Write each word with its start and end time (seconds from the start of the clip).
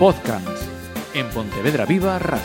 Podcast 0.00 0.62
en 1.12 1.28
Pontevedra 1.28 1.84
Viva 1.84 2.18
Radio. 2.18 2.40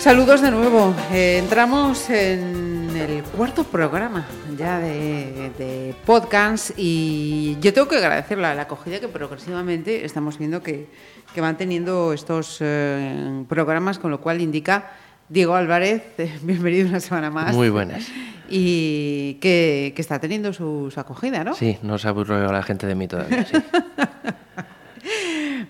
Saludos 0.00 0.40
de 0.40 0.50
nuevo. 0.50 0.96
Eh, 1.12 1.38
entramos 1.38 2.10
en 2.10 2.67
el 3.08 3.22
cuarto 3.22 3.64
programa 3.64 4.26
ya 4.58 4.78
de, 4.78 5.50
de, 5.56 5.94
podcast 6.04 6.72
y 6.76 7.56
yo 7.60 7.72
tengo 7.72 7.88
que 7.88 7.96
agradecer 7.96 8.36
la, 8.36 8.54
la, 8.54 8.62
acogida 8.62 9.00
que 9.00 9.08
progresivamente 9.08 10.04
estamos 10.04 10.36
viendo 10.36 10.62
que, 10.62 10.88
que 11.34 11.40
van 11.40 11.56
teniendo 11.56 12.12
estos 12.12 12.58
eh, 12.60 13.44
programas, 13.48 13.98
con 13.98 14.10
lo 14.10 14.20
cual 14.20 14.42
indica 14.42 14.92
Diego 15.30 15.54
Álvarez, 15.54 16.02
eh, 16.18 16.38
bienvenido 16.42 16.88
una 16.88 17.00
semana 17.00 17.30
más. 17.30 17.54
Muy 17.54 17.70
buenas. 17.70 18.06
Y 18.50 19.34
que, 19.40 19.94
que 19.96 20.02
está 20.02 20.18
teniendo 20.18 20.52
su, 20.52 20.90
su, 20.92 21.00
acogida, 21.00 21.44
¿no? 21.44 21.54
Sí, 21.54 21.78
no 21.82 21.96
se 21.96 22.08
aburrió 22.08 22.52
la 22.52 22.62
gente 22.62 22.86
de 22.86 22.94
mí 22.94 23.08
todavía. 23.08 23.46
Sí. 23.46 23.56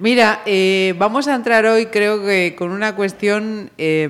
Mira, 0.00 0.42
eh, 0.46 0.94
vamos 0.96 1.26
a 1.26 1.34
entrar 1.34 1.66
hoy 1.66 1.86
creo 1.86 2.24
que 2.24 2.54
con 2.56 2.70
una 2.70 2.94
cuestión 2.94 3.70
eh, 3.78 4.08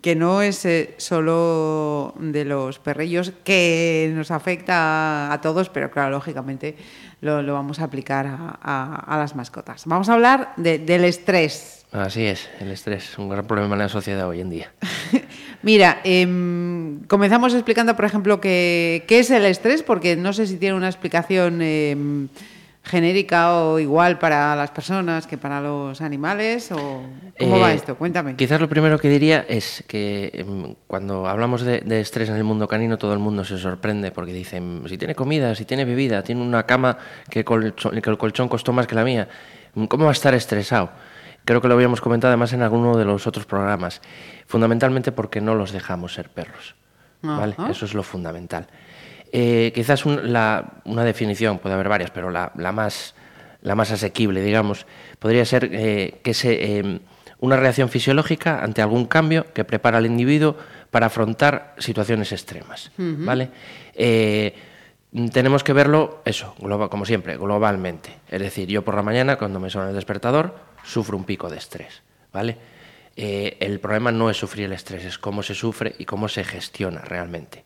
que 0.00 0.14
no 0.14 0.42
es 0.42 0.64
eh, 0.64 0.94
solo 0.98 2.14
de 2.20 2.44
los 2.44 2.78
perrillos, 2.78 3.32
que 3.42 4.12
nos 4.14 4.30
afecta 4.30 5.32
a 5.32 5.40
todos, 5.40 5.70
pero 5.70 5.90
claro, 5.90 6.10
lógicamente 6.10 6.76
lo, 7.20 7.42
lo 7.42 7.54
vamos 7.54 7.80
a 7.80 7.84
aplicar 7.84 8.28
a, 8.28 8.58
a, 8.62 8.94
a, 8.94 9.18
las 9.18 9.34
mascotas. 9.34 9.86
Vamos 9.86 10.08
a 10.08 10.14
hablar 10.14 10.52
de, 10.56 10.78
del 10.78 11.04
estrés. 11.04 11.84
Así 11.90 12.24
es, 12.24 12.48
el 12.60 12.70
estrés, 12.70 13.18
un 13.18 13.28
gran 13.28 13.46
problema 13.46 13.74
en 13.74 13.80
la 13.80 13.88
sociedad 13.88 14.28
hoy 14.28 14.40
en 14.40 14.50
día. 14.50 14.72
Mira, 15.62 16.00
eh, 16.04 16.26
comenzamos 17.08 17.54
explicando, 17.54 17.96
por 17.96 18.04
ejemplo, 18.04 18.40
qué, 18.40 19.04
qué 19.08 19.18
es 19.18 19.30
el 19.30 19.46
estrés, 19.46 19.82
porque 19.82 20.14
no 20.14 20.32
sé 20.32 20.46
si 20.46 20.58
tiene 20.58 20.76
una 20.76 20.88
explicación 20.88 21.60
em, 21.62 22.28
genérica 22.88 23.54
o 23.54 23.78
igual 23.78 24.18
para 24.18 24.56
las 24.56 24.70
personas 24.70 25.26
que 25.26 25.38
para 25.38 25.60
los 25.60 26.00
animales 26.00 26.72
o 26.72 27.02
cómo 27.38 27.56
eh, 27.56 27.60
va 27.60 27.72
esto? 27.72 27.96
Cuéntame. 27.96 28.34
Quizás 28.36 28.60
lo 28.60 28.68
primero 28.68 28.98
que 28.98 29.08
diría 29.08 29.44
es 29.48 29.84
que 29.86 30.30
eh, 30.32 30.74
cuando 30.86 31.28
hablamos 31.28 31.62
de, 31.62 31.80
de, 31.80 32.00
estrés 32.00 32.28
en 32.28 32.36
el 32.36 32.44
mundo 32.44 32.66
canino 32.66 32.98
todo 32.98 33.12
el 33.12 33.18
mundo 33.18 33.44
se 33.44 33.58
sorprende 33.58 34.10
porque 34.10 34.32
dicen 34.32 34.82
si 34.88 34.98
tiene 34.98 35.14
comida, 35.14 35.54
si 35.54 35.64
tiene 35.64 35.84
bebida, 35.84 36.22
tiene 36.22 36.42
una 36.42 36.64
cama 36.64 36.98
que, 37.30 37.44
colchón, 37.44 38.00
que 38.00 38.10
el 38.10 38.18
colchón 38.18 38.48
costó 38.48 38.72
más 38.72 38.86
que 38.86 38.94
la 38.94 39.04
mía, 39.04 39.28
¿cómo 39.88 40.04
va 40.04 40.10
a 40.10 40.12
estar 40.12 40.34
estresado? 40.34 40.90
Creo 41.44 41.62
que 41.62 41.68
lo 41.68 41.74
habíamos 41.74 42.00
comentado 42.00 42.30
además 42.30 42.52
en 42.52 42.62
alguno 42.62 42.96
de 42.96 43.06
los 43.06 43.26
otros 43.26 43.46
programas. 43.46 44.02
Fundamentalmente 44.46 45.12
porque 45.12 45.40
no 45.40 45.54
los 45.54 45.72
dejamos 45.72 46.12
ser 46.12 46.28
perros. 46.28 46.74
¿vale? 47.22 47.54
Eso 47.70 47.86
es 47.86 47.94
lo 47.94 48.02
fundamental. 48.02 48.66
Eh, 49.32 49.72
quizás 49.74 50.06
un, 50.06 50.32
la, 50.32 50.80
una 50.84 51.04
definición, 51.04 51.58
puede 51.58 51.74
haber 51.74 51.88
varias, 51.88 52.10
pero 52.10 52.30
la, 52.30 52.52
la, 52.56 52.72
más, 52.72 53.14
la 53.62 53.74
más 53.74 53.90
asequible, 53.90 54.42
digamos, 54.42 54.86
podría 55.18 55.44
ser 55.44 55.68
eh, 55.72 56.20
que 56.22 56.34
se, 56.34 56.78
eh, 56.78 57.00
una 57.40 57.56
reacción 57.56 57.88
fisiológica 57.88 58.62
ante 58.62 58.82
algún 58.82 59.06
cambio 59.06 59.52
que 59.52 59.64
prepara 59.64 59.98
al 59.98 60.06
individuo 60.06 60.56
para 60.90 61.06
afrontar 61.06 61.74
situaciones 61.78 62.32
extremas. 62.32 62.90
Uh 62.98 63.02
-huh. 63.02 63.24
¿vale? 63.24 63.50
tenemos 65.32 65.64
que 65.64 65.72
verlo, 65.72 66.22
eso, 66.24 66.54
global, 66.60 66.88
como 66.88 67.04
siempre, 67.04 67.36
globalmente. 67.36 68.10
Es 68.28 68.40
decir, 68.40 68.68
yo 68.68 68.84
por 68.84 68.94
la 68.94 69.02
mañana, 69.02 69.36
cuando 69.36 69.58
me 69.58 69.70
suena 69.70 69.88
el 69.88 69.94
despertador, 69.94 70.54
sufro 70.84 71.16
un 71.16 71.24
pico 71.24 71.48
de 71.48 71.56
estrés. 71.58 72.02
¿vale? 72.32 72.56
el 73.16 73.80
problema 73.80 74.12
no 74.12 74.30
es 74.30 74.36
sufrir 74.36 74.66
el 74.66 74.72
estrés, 74.72 75.04
es 75.04 75.18
cómo 75.18 75.42
se 75.42 75.54
sufre 75.54 75.96
y 75.98 76.04
cómo 76.04 76.28
se 76.28 76.44
gestiona 76.44 77.00
realmente. 77.00 77.64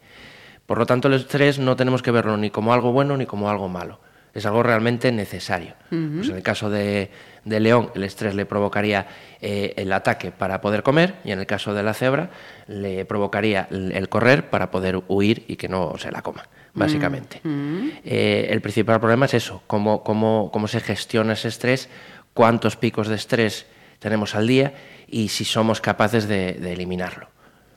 Por 0.73 0.79
lo 0.79 0.87
tanto, 0.87 1.09
el 1.09 1.13
estrés 1.13 1.59
no 1.59 1.77
tenemos 1.77 2.01
que 2.01 2.11
verlo 2.11 2.35
ni 2.39 2.49
como 2.49 2.73
algo 2.73 2.93
bueno 2.93 3.15
ni 3.19 3.27
como 3.27 3.51
algo 3.51 3.69
malo. 3.69 4.01
Es 4.33 4.47
algo 4.47 4.63
realmente 4.63 5.13
necesario. 5.13 5.75
Uh 5.91 5.95
-huh. 5.95 6.17
pues 6.17 6.31
en 6.31 6.37
el 6.37 6.43
caso 6.43 6.71
de, 6.71 7.11
de, 7.45 7.61
León, 7.61 7.91
el 7.95 8.05
estrés 8.05 8.35
le 8.35 8.47
provocaría 8.47 9.07
eh, 9.43 9.75
el 9.77 9.93
ataque 9.93 10.31
para 10.31 10.63
poder 10.63 10.83
comer 10.83 11.17
y 11.27 11.33
en 11.33 11.41
el 11.41 11.45
caso 11.45 11.75
de 11.75 11.83
la 11.83 11.93
cebra 11.93 12.31
le 12.69 13.05
provocaría 13.05 13.69
el, 13.71 13.93
el 13.93 14.09
correr 14.09 14.49
para 14.49 14.71
poder 14.71 15.03
huir 15.09 15.45
y 15.47 15.57
que 15.57 15.69
no 15.69 15.99
se 15.99 16.11
la 16.11 16.23
coma, 16.23 16.49
básicamente. 16.73 17.43
Uh 17.45 17.49
-huh. 17.49 17.93
eh, 18.07 18.47
el 18.49 18.63
principal 18.63 18.99
problema 18.99 19.27
es 19.27 19.35
eso, 19.35 19.63
cómo, 19.67 20.03
cómo, 20.03 20.49
cómo 20.51 20.69
se 20.69 20.81
gestiona 20.81 21.35
ese 21.35 21.49
estrés, 21.49 21.91
cuántos 22.33 22.77
picos 22.77 23.09
de 23.09 23.17
estrés 23.17 23.67
tenemos 23.99 24.35
al 24.35 24.47
día 24.47 24.73
y 25.07 25.29
si 25.29 25.45
somos 25.45 25.83
capaces 25.83 26.27
de, 26.29 26.55
de 26.55 26.73
eliminarlo. 26.73 27.29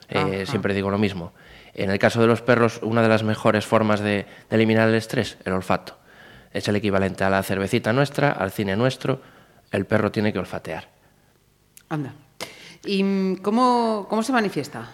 Eh, 0.08 0.46
siempre 0.46 0.74
digo 0.74 0.90
lo 0.90 0.98
mismo. 0.98 1.34
En 1.76 1.92
el 1.92 2.00
caso 2.00 2.22
de 2.22 2.28
los 2.28 2.42
perros, 2.42 2.80
una 2.82 3.02
de 3.02 3.10
las 3.10 3.24
mejores 3.24 3.66
formas 3.66 4.00
de, 4.00 4.26
de, 4.50 4.56
eliminar 4.56 4.90
el 4.90 4.96
estrés, 4.96 5.38
el 5.46 5.54
olfato. 5.54 5.98
Es 6.52 6.68
el 6.68 6.76
equivalente 6.78 7.24
a 7.24 7.30
la 7.30 7.44
cervecita 7.44 7.94
nuestra, 7.94 8.32
al 8.32 8.52
cine 8.52 8.76
nuestro. 8.76 9.22
El 9.72 9.86
perro 9.86 10.12
tiene 10.12 10.32
que 10.32 10.40
olfatear. 10.40 10.88
Anda. 11.90 12.14
¿Y 12.86 13.36
cómo, 13.38 14.08
cómo 14.10 14.24
se 14.24 14.32
manifiesta? 14.32 14.90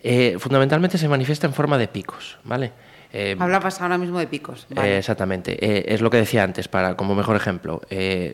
Eh, 0.00 0.36
fundamentalmente 0.38 0.98
se 0.98 1.08
manifiesta 1.08 1.46
en 1.46 1.54
forma 1.54 1.78
de 1.78 1.88
picos, 1.88 2.38
¿vale? 2.44 2.72
Eh, 3.12 3.36
Hablabas 3.38 3.80
ahora 3.80 3.98
mismo 3.98 4.18
de 4.18 4.26
picos. 4.26 4.66
Vale. 4.70 4.94
Eh, 4.94 4.98
exactamente. 4.98 5.52
Eh, 5.60 5.84
es 5.88 6.00
lo 6.00 6.10
que 6.10 6.16
decía 6.16 6.42
antes, 6.42 6.68
para 6.68 6.96
como 6.96 7.14
mejor 7.14 7.36
ejemplo. 7.36 7.82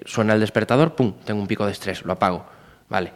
Suena 0.07 0.35
el 0.35 0.41
despertador, 0.41 0.95
pum, 0.95 1.15
tengo 1.25 1.41
un 1.41 1.49
pico 1.49 1.67
de 1.67 1.73
estrés, 1.73 2.05
lo 2.05 2.13
apago. 2.13 2.47
Vale. 2.89 3.13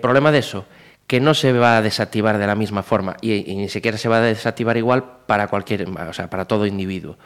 Problema 0.00 0.32
de 0.32 0.38
eso, 0.38 0.64
que 1.08 1.20
no 1.20 1.32
se 1.32 1.52
va 1.52 1.78
a 1.78 1.82
desactivar 1.82 2.36
de 2.36 2.46
la 2.46 2.54
misma 2.54 2.82
forma 2.82 3.16
y, 3.22 3.42
ni 3.56 3.70
siquiera 3.70 3.96
se 3.96 4.10
va 4.10 4.18
a 4.18 4.20
desactivar 4.20 4.76
igual 4.76 5.22
para 5.26 5.48
cualquier, 5.48 5.88
o 5.88 6.12
sea, 6.12 6.28
para 6.28 6.44
todo 6.44 6.66
individuo. 6.66 7.16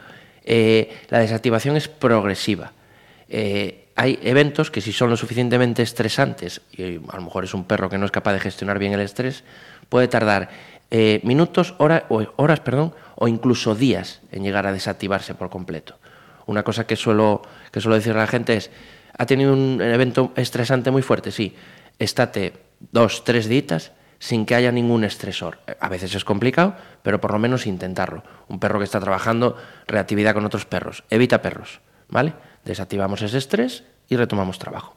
Eh, 0.44 1.02
la 1.08 1.18
desactivación 1.18 1.76
es 1.76 1.88
progresiva. 1.88 2.72
Eh, 3.28 3.88
hay 3.96 4.20
eventos 4.22 4.70
que 4.70 4.80
si 4.80 4.92
son 4.92 5.10
lo 5.10 5.16
suficientemente 5.16 5.82
estresantes, 5.82 6.62
y 6.70 6.96
a 6.96 7.16
lo 7.16 7.22
mejor 7.22 7.42
es 7.42 7.54
un 7.54 7.64
perro 7.64 7.90
que 7.90 7.98
no 7.98 8.06
es 8.06 8.12
capaz 8.12 8.32
de 8.34 8.40
gestionar 8.40 8.78
bien 8.78 8.92
el 8.92 9.00
estrés, 9.00 9.42
puede 9.88 10.06
tardar 10.06 10.48
eh, 10.92 11.20
minutos, 11.24 11.74
o, 11.78 11.88
horas 12.36 12.60
perdón, 12.60 12.94
o 13.16 13.26
incluso 13.26 13.74
días 13.74 14.20
en 14.30 14.44
llegar 14.44 14.64
a 14.64 14.72
desactivarse 14.72 15.34
por 15.34 15.50
completo. 15.50 15.98
Una 16.46 16.62
cosa 16.62 16.86
que 16.86 16.94
suelo, 16.94 17.42
que 17.72 17.80
suelo 17.80 17.96
decir 17.96 18.12
a 18.12 18.18
la 18.18 18.26
gente 18.28 18.54
es, 18.54 18.70
¿ha 19.18 19.26
tenido 19.26 19.52
un 19.52 19.80
evento 19.82 20.32
estresante 20.36 20.92
muy 20.92 21.02
fuerte? 21.02 21.32
Sí, 21.32 21.56
estate 21.98 22.52
dos, 22.90 23.24
tres 23.24 23.48
días 23.48 23.92
sin 24.18 24.46
que 24.46 24.54
haya 24.54 24.70
ningún 24.70 25.02
estresor. 25.02 25.58
A 25.80 25.88
veces 25.88 26.14
es 26.14 26.24
complicado, 26.24 26.76
pero 27.02 27.20
por 27.20 27.32
lo 27.32 27.38
menos 27.38 27.66
intentarlo. 27.66 28.22
Un 28.48 28.60
perro 28.60 28.78
que 28.78 28.84
está 28.84 29.00
trabajando 29.00 29.56
reactividad 29.88 30.34
con 30.34 30.44
otros 30.44 30.64
perros. 30.64 31.02
Evita 31.10 31.42
perros, 31.42 31.80
¿vale? 32.08 32.34
Desactivamos 32.64 33.20
ese 33.22 33.38
estrés 33.38 33.82
y 34.08 34.16
retomamos 34.16 34.58
trabajo. 34.58 34.96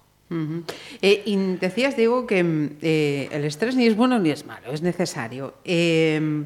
Eh, 1.01 1.23
y 1.25 1.35
decías, 1.57 1.95
Diego, 1.95 2.27
que 2.27 2.75
eh, 2.81 3.29
el 3.31 3.45
estrés 3.45 3.75
ni 3.75 3.85
es 3.87 3.95
bueno 3.95 4.19
ni 4.19 4.29
es 4.29 4.45
malo, 4.45 4.71
es 4.71 4.81
necesario. 4.81 5.55
Eh, 5.63 6.45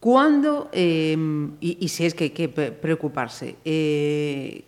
¿Cuándo, 0.00 0.70
y, 0.72 1.16
y, 1.60 1.88
si 1.88 2.06
es 2.06 2.14
que 2.14 2.24
hay 2.24 2.30
que 2.30 2.48
preocuparse, 2.48 3.56
eh, 3.64 4.62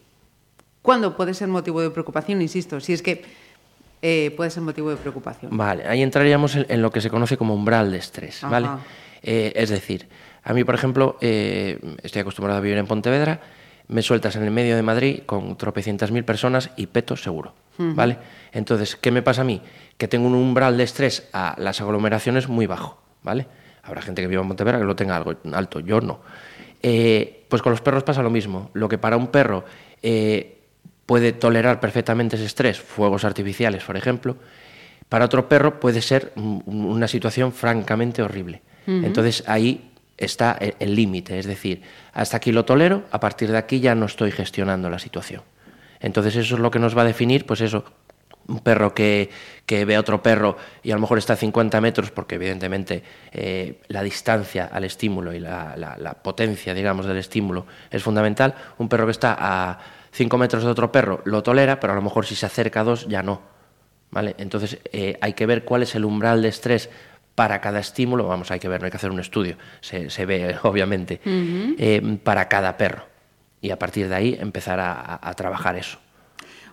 ¿cuándo 0.83 1.17
puede 1.17 1.33
ser 1.33 1.49
motivo 1.49 1.81
de 1.81 1.91
preocupación? 1.91 2.43
Insisto, 2.43 2.81
si 2.81 2.95
es 2.95 3.03
que 3.03 3.23
eh, 4.03 4.33
puede 4.37 4.51
ser 4.51 4.63
motivo 4.63 4.91
de 4.91 4.97
preocupación. 4.97 5.57
Vale, 5.57 5.87
ahí 5.87 6.03
entraríamos 6.03 6.55
en, 6.57 6.67
en, 6.69 6.83
lo 6.83 6.91
que 6.91 7.01
se 7.01 7.11
conoce 7.11 7.37
como 7.37 7.55
umbral 7.55 7.91
de 7.91 7.99
estrés, 7.99 8.45
Ajá. 8.45 8.51
¿vale? 8.51 8.69
Eh, 9.23 9.53
es 9.57 9.71
decir, 9.71 10.09
a 10.45 10.53
mí, 10.53 10.65
por 10.65 10.75
ejemplo, 10.75 11.17
eh, 11.21 11.79
estoy 12.03 12.21
acostumbrado 12.21 12.59
a 12.59 12.61
vivir 12.63 12.79
en 12.79 12.87
Pontevedra, 12.87 13.41
me 13.89 14.03
sueltas 14.03 14.37
en 14.37 14.45
el 14.45 14.51
medio 14.51 14.77
de 14.77 14.83
Madrid 14.83 15.23
con 15.27 15.57
tropecientas 15.57 16.11
mil 16.11 16.25
personas 16.25 16.71
y 16.77 16.87
peto 16.87 17.17
seguro, 17.17 17.55
uh 17.79 17.83
-huh. 17.83 17.95
¿vale? 17.95 18.19
Entonces, 18.53 18.97
¿qué 18.97 19.11
me 19.11 19.23
pasa 19.23 19.41
a 19.41 19.45
mí? 19.45 19.62
Que 19.97 20.06
tengo 20.06 20.27
un 20.27 20.35
umbral 20.35 20.77
de 20.77 20.85
estrés 20.85 21.29
a 21.33 21.56
las 21.59 21.81
aglomeraciones 21.81 22.49
muy 22.49 22.67
bajo, 22.67 23.01
¿vale? 23.23 23.47
Habrá 23.83 24.03
gente 24.03 24.23
que 24.23 24.29
viva 24.29 24.43
en 24.43 24.49
Pontevedra 24.49 24.79
que 24.79 24.85
lo 24.85 24.94
tenga 24.94 25.17
algo 25.17 25.35
alto, 25.53 25.81
yo 25.81 26.01
no. 26.01 26.21
Pues 26.81 27.62
con 27.62 27.73
los 27.73 27.81
perros 27.81 28.05
pasa 28.05 28.23
lo 28.23 28.31
mismo. 28.31 28.71
Lo 28.75 28.89
que 28.89 28.99
para 28.99 29.17
un 29.17 29.29
perro 29.29 29.65
puede 31.08 31.32
tolerar 31.32 31.81
perfectamente 31.81 32.37
ese 32.37 32.44
estrés, 32.44 32.78
fuegos 32.78 33.25
artificiales, 33.25 33.82
por 33.82 33.96
ejemplo, 33.96 34.37
para 35.08 35.25
otro 35.25 35.49
perro 35.49 35.81
puede 35.81 36.02
ser 36.02 36.32
una 36.37 37.08
situación 37.08 37.55
francamente 37.55 38.20
horrible. 38.20 38.60
Uh 38.87 38.90
-huh. 38.90 39.06
Entonces 39.06 39.43
ahí 39.46 39.90
está 40.19 40.58
el 40.60 40.94
límite, 40.94 41.38
es 41.38 41.46
decir, 41.46 41.81
hasta 42.12 42.37
aquí 42.37 42.52
lo 42.52 42.66
tolero, 42.66 43.05
a 43.10 43.20
partir 43.20 43.50
de 43.50 43.56
aquí 43.56 43.81
ya 43.81 43.94
no 43.94 44.05
estoy 44.05 44.32
gestionando 44.32 44.90
la 44.90 44.99
situación. 44.99 45.40
Entonces 46.00 46.37
eso 46.37 46.56
es 46.56 46.60
lo 46.60 46.70
que 46.70 46.78
nos 46.78 46.94
va 46.94 47.02
a 47.02 47.06
definir, 47.06 47.46
pues 47.46 47.62
eso, 47.62 47.84
un 48.46 48.60
perro 48.60 48.93
que, 48.93 49.31
que, 49.64 49.87
ve 49.87 49.96
a 49.96 50.00
otro 50.00 50.22
perro 50.22 50.58
y 50.82 50.90
a 50.90 50.94
lo 50.94 51.00
mejor 51.00 51.16
está 51.16 51.32
a 51.32 51.37
50 51.37 51.81
metros, 51.81 52.10
porque 52.10 52.34
evidentemente 52.34 53.02
eh, 53.32 53.81
la 53.88 54.02
distancia 54.02 54.69
al 54.70 54.84
estímulo 54.84 55.32
y 55.32 55.40
la, 55.40 55.75
la, 55.75 56.14
potencia, 56.14 56.75
digamos, 56.75 57.06
del 57.06 57.16
estímulo 57.16 57.66
es 57.90 58.02
fundamental. 58.02 58.55
Un 58.76 58.90
perro 58.90 59.06
que 59.06 59.12
está 59.12 59.34
a 59.38 59.78
5 60.12 60.38
metros 60.38 60.64
de 60.64 60.70
otro 60.70 60.90
perro 60.93 61.22
lo 61.25 61.43
tolera, 61.43 61.81
pero 61.81 61.93
a 61.93 61.96
lo 61.96 62.02
mejor 62.02 62.26
si 62.26 62.34
se 62.34 62.46
acerca 62.46 62.81
a 62.81 62.84
dos 62.84 63.06
ya 63.08 63.22
no. 63.22 63.40
¿Vale? 64.10 64.34
Entonces 64.38 64.78
eh, 64.93 65.19
hay 65.20 65.34
que 65.34 65.44
ver 65.44 65.64
cuál 65.64 65.82
es 65.82 65.94
el 65.94 66.05
umbral 66.05 66.40
de 66.40 66.49
estrés 66.49 66.88
para 67.34 67.60
cada 67.60 67.78
estímulo, 67.78 68.26
vamos, 68.26 68.50
hay 68.50 68.58
que 68.58 68.69
ver, 68.69 68.81
no 68.81 68.87
hay 68.87 68.90
que 68.90 68.96
hacer 68.96 69.12
un 69.12 69.20
estudio, 69.20 69.56
se, 69.81 70.10
se 70.10 70.26
ve 70.26 70.56
obviamente, 70.64 71.20
eh, 71.25 72.19
para 72.25 72.49
cada 72.49 72.76
perro. 72.76 73.06
Y 73.60 73.70
a 73.70 73.78
partir 73.78 74.08
de 74.08 74.14
ahí 74.14 74.38
empezar 74.40 74.81
a, 74.81 75.20
a 75.22 75.34
trabajar 75.34 75.76
eso. 75.76 75.99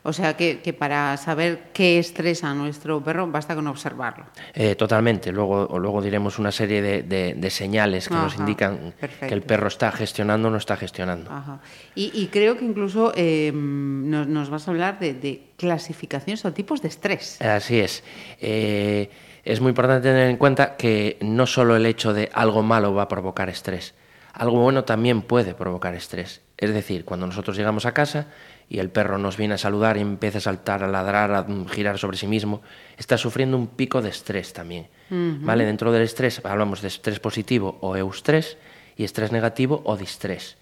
O 0.07 0.13
sea 0.13 0.37
que, 0.37 0.59
que, 0.61 0.71
para 0.71 1.17
saber 1.17 1.71
qué 1.73 1.97
estresa 1.97 2.51
a 2.51 2.53
nuestro 2.53 3.03
perro 3.03 3.25
basta 3.25 3.55
con 3.55 3.65
observarlo. 3.65 4.27
Eh, 4.53 4.75
totalmente. 4.75 5.31
Luego, 5.31 5.79
luego 5.79 5.99
diremos 5.99 6.37
una 6.37 6.51
serie 6.51 6.79
de, 6.79 7.01
de, 7.01 7.33
de 7.33 7.49
señales 7.49 8.07
que 8.07 8.13
Ajá, 8.13 8.23
nos 8.25 8.37
indican 8.37 8.93
perfecto. 8.99 9.27
que 9.27 9.33
el 9.33 9.41
perro 9.41 9.67
está 9.67 9.91
gestionando 9.91 10.49
o 10.49 10.51
no 10.51 10.57
está 10.57 10.77
gestionando. 10.77 11.31
Ajá. 11.31 11.59
Y, 11.95 12.11
y, 12.13 12.27
creo 12.27 12.55
que 12.55 12.65
incluso 12.65 13.13
eh, 13.15 13.51
nos, 13.51 14.27
nos, 14.27 14.51
vas 14.51 14.67
a 14.67 14.71
hablar 14.71 14.99
de, 14.99 15.15
de, 15.15 15.41
clasificaciones 15.57 16.45
o 16.45 16.53
tipos 16.53 16.83
de 16.83 16.89
estrés. 16.89 17.41
Así 17.41 17.79
es. 17.79 18.03
Eh, 18.39 19.09
es 19.43 19.59
muy 19.59 19.69
importante 19.69 20.07
tener 20.07 20.29
en 20.29 20.37
cuenta 20.37 20.75
que 20.75 21.17
no 21.21 21.47
solo 21.47 21.75
el 21.75 21.85
hecho 21.87 22.13
de 22.13 22.29
algo 22.31 22.61
malo 22.61 22.93
va 22.93 23.03
a 23.03 23.07
provocar 23.07 23.49
estrés, 23.49 23.95
algo 24.33 24.59
bueno 24.59 24.83
también 24.83 25.23
puede 25.23 25.55
provocar 25.55 25.95
estrés. 25.95 26.41
Es 26.57 26.73
decir, 26.73 27.05
cuando 27.05 27.25
nosotros 27.25 27.57
llegamos 27.57 27.85
a 27.87 27.93
casa 27.93 28.27
y 28.69 28.79
el 28.79 28.89
perro 28.89 29.17
nos 29.17 29.37
viene 29.37 29.53
a 29.53 29.57
saludar 29.57 29.97
y 29.97 30.01
empieza 30.01 30.39
a 30.39 30.41
saltar, 30.41 30.83
a 30.83 30.87
ladrar, 30.87 31.31
a 31.31 31.45
girar 31.69 31.97
sobre 31.99 32.17
sí 32.17 32.27
mismo, 32.27 32.61
está 32.97 33.17
sufriendo 33.17 33.57
un 33.57 33.67
pico 33.67 34.01
de 34.01 34.09
estrés 34.09 34.53
también. 34.53 34.87
Uh 35.09 35.13
-huh. 35.13 35.41
¿Vale? 35.41 35.65
Dentro 35.65 35.91
del 35.91 36.01
estrés 36.01 36.41
hablamos 36.43 36.81
de 36.81 36.87
estrés 36.87 37.19
positivo 37.19 37.77
o 37.81 37.95
eustrés 37.95 38.57
y 38.97 39.03
estrés 39.03 39.31
negativo 39.31 39.81
o 39.85 39.97
distrés. 39.97 40.57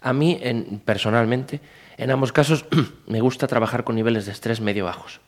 A 0.00 0.12
mí, 0.12 0.38
en, 0.42 0.80
personalmente, 0.84 1.60
en 1.96 2.10
ambos 2.10 2.32
casos 2.32 2.64
me 3.06 3.20
gusta 3.20 3.46
trabajar 3.46 3.84
con 3.84 3.94
niveles 3.94 4.26
de 4.26 4.32
estrés 4.32 4.60
medio 4.60 4.84
bajos. 4.84 5.20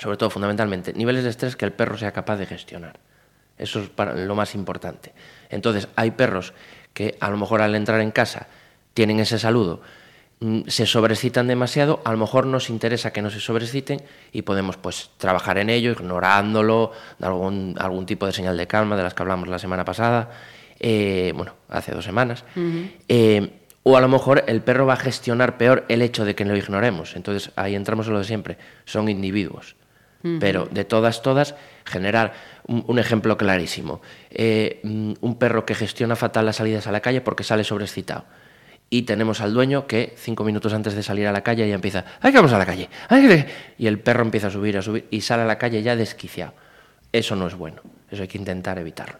Sobre 0.00 0.16
todo, 0.16 0.30
fundamentalmente, 0.30 0.94
niveles 0.94 1.24
de 1.24 1.30
estrés 1.30 1.56
que 1.56 1.66
el 1.66 1.72
perro 1.72 1.98
sea 1.98 2.12
capaz 2.12 2.36
de 2.36 2.46
gestionar. 2.46 2.98
Eso 3.58 3.80
es 3.80 3.90
para 3.90 4.14
lo 4.14 4.34
más 4.34 4.54
importante. 4.54 5.12
Entonces, 5.50 5.88
hay 5.96 6.12
perros 6.12 6.54
que 6.94 7.16
a 7.20 7.30
lo 7.30 7.36
mejor 7.36 7.60
al 7.60 7.74
entrar 7.74 8.00
en 8.00 8.10
casa 8.10 8.46
tienen 8.94 9.20
ese 9.20 9.38
saludo, 9.38 9.82
se 10.66 10.86
sobreexcitan 10.86 11.46
demasiado, 11.46 12.00
a 12.04 12.12
lo 12.12 12.18
mejor 12.18 12.46
nos 12.46 12.70
interesa 12.70 13.12
que 13.12 13.22
no 13.22 13.30
se 13.30 13.40
sobreexciten 13.40 14.02
y 14.32 14.42
podemos 14.42 14.76
pues 14.76 15.10
trabajar 15.18 15.58
en 15.58 15.70
ello, 15.70 15.92
ignorándolo, 15.92 16.92
dar 17.18 17.30
algún, 17.30 17.76
algún 17.78 18.06
tipo 18.06 18.26
de 18.26 18.32
señal 18.32 18.56
de 18.56 18.66
calma 18.66 18.96
de 18.96 19.02
las 19.02 19.14
que 19.14 19.22
hablamos 19.22 19.48
la 19.48 19.58
semana 19.58 19.84
pasada, 19.84 20.30
eh, 20.80 21.32
bueno, 21.36 21.54
hace 21.68 21.92
dos 21.92 22.04
semanas. 22.04 22.44
Uh 22.56 22.60
-huh. 22.60 22.90
eh, 23.08 23.50
o 23.84 23.96
a 23.96 24.00
lo 24.00 24.08
mejor 24.08 24.44
el 24.46 24.62
perro 24.62 24.86
va 24.86 24.94
a 24.94 24.96
gestionar 24.96 25.58
peor 25.58 25.84
el 25.88 26.02
hecho 26.02 26.24
de 26.24 26.34
que 26.34 26.44
lo 26.44 26.56
ignoremos. 26.56 27.16
Entonces 27.16 27.50
ahí 27.56 27.74
entramos 27.74 28.06
en 28.06 28.12
lo 28.12 28.18
de 28.20 28.24
siempre, 28.24 28.58
son 28.84 29.08
individuos. 29.08 29.76
Uh 30.22 30.28
-huh. 30.28 30.38
Pero 30.38 30.68
de 30.70 30.84
todas, 30.84 31.22
todas, 31.22 31.56
generar 31.84 32.32
un, 32.66 32.84
un 32.86 32.98
ejemplo 32.98 33.36
clarísimo. 33.36 34.00
Eh, 34.30 34.80
mm, 34.82 35.14
un 35.20 35.38
perro 35.38 35.66
que 35.66 35.74
gestiona 35.74 36.14
fatal 36.16 36.46
las 36.46 36.56
salidas 36.56 36.86
a 36.86 36.92
la 36.92 37.00
calle 37.00 37.20
porque 37.20 37.44
sale 37.44 37.64
sobreexcitado 37.64 38.24
y 38.92 39.02
tenemos 39.02 39.40
al 39.40 39.54
dueño 39.54 39.86
que 39.86 40.12
cinco 40.18 40.44
minutos 40.44 40.74
antes 40.74 40.94
de 40.94 41.02
salir 41.02 41.26
a 41.26 41.32
la 41.32 41.40
calle 41.40 41.66
ya 41.66 41.74
empieza, 41.74 42.04
¡ay, 42.20 42.30
que 42.30 42.36
vamos 42.36 42.52
a 42.52 42.58
la 42.58 42.66
calle! 42.66 42.90
¡Ay, 43.08 43.46
y 43.78 43.86
el 43.86 43.98
perro 43.98 44.22
empieza 44.22 44.48
a 44.48 44.50
subir, 44.50 44.76
a 44.76 44.82
subir 44.82 45.06
y 45.10 45.22
sale 45.22 45.44
a 45.44 45.46
la 45.46 45.56
calle 45.56 45.82
ya 45.82 45.96
desquiciado. 45.96 46.52
Eso 47.10 47.34
no 47.34 47.46
es 47.46 47.54
bueno, 47.54 47.80
eso 48.10 48.20
hay 48.20 48.28
que 48.28 48.36
intentar 48.36 48.78
evitarlo. 48.78 49.16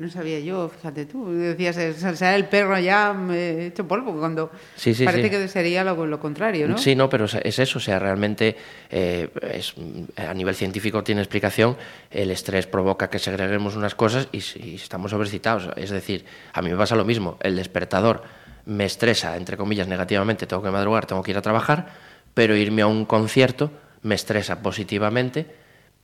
No 0.00 0.08
sabía 0.08 0.40
yo, 0.40 0.70
fíjate 0.70 1.04
tú, 1.04 1.30
decías, 1.30 1.76
será 1.76 2.34
el 2.34 2.46
perro 2.46 2.78
ya 2.78 3.14
hecho 3.32 3.86
polvo, 3.86 4.18
cuando 4.18 4.50
sí, 4.74 4.94
sí, 4.94 5.04
parece 5.04 5.24
sí. 5.24 5.30
que 5.30 5.46
sería 5.46 5.84
lo, 5.84 6.06
lo, 6.06 6.18
contrario, 6.18 6.66
¿no? 6.66 6.78
Sí, 6.78 6.96
no, 6.96 7.10
pero 7.10 7.26
es 7.26 7.58
eso, 7.58 7.76
o 7.76 7.82
sea, 7.82 7.98
realmente 7.98 8.56
eh, 8.88 9.28
es, 9.52 9.74
a 10.16 10.32
nivel 10.32 10.54
científico 10.54 11.04
tiene 11.04 11.20
explicación, 11.20 11.76
el 12.10 12.30
estrés 12.30 12.66
provoca 12.66 13.10
que 13.10 13.18
segreguemos 13.18 13.76
unas 13.76 13.94
cosas 13.94 14.28
y, 14.32 14.38
y 14.38 14.76
estamos 14.76 15.10
sobrecitados, 15.10 15.68
es 15.76 15.90
decir, 15.90 16.24
a 16.54 16.62
mí 16.62 16.70
me 16.70 16.78
pasa 16.78 16.96
lo 16.96 17.04
mismo, 17.04 17.36
el 17.42 17.56
despertador 17.56 18.22
me 18.64 18.86
estresa, 18.86 19.36
entre 19.36 19.58
comillas, 19.58 19.86
negativamente, 19.86 20.46
tengo 20.46 20.62
que 20.62 20.70
madrugar, 20.70 21.04
tengo 21.04 21.22
que 21.22 21.32
ir 21.32 21.36
a 21.36 21.42
trabajar, 21.42 21.88
pero 22.32 22.56
irme 22.56 22.80
a 22.80 22.86
un 22.86 23.04
concierto 23.04 23.70
me 24.00 24.14
estresa 24.14 24.62
positivamente, 24.62 25.44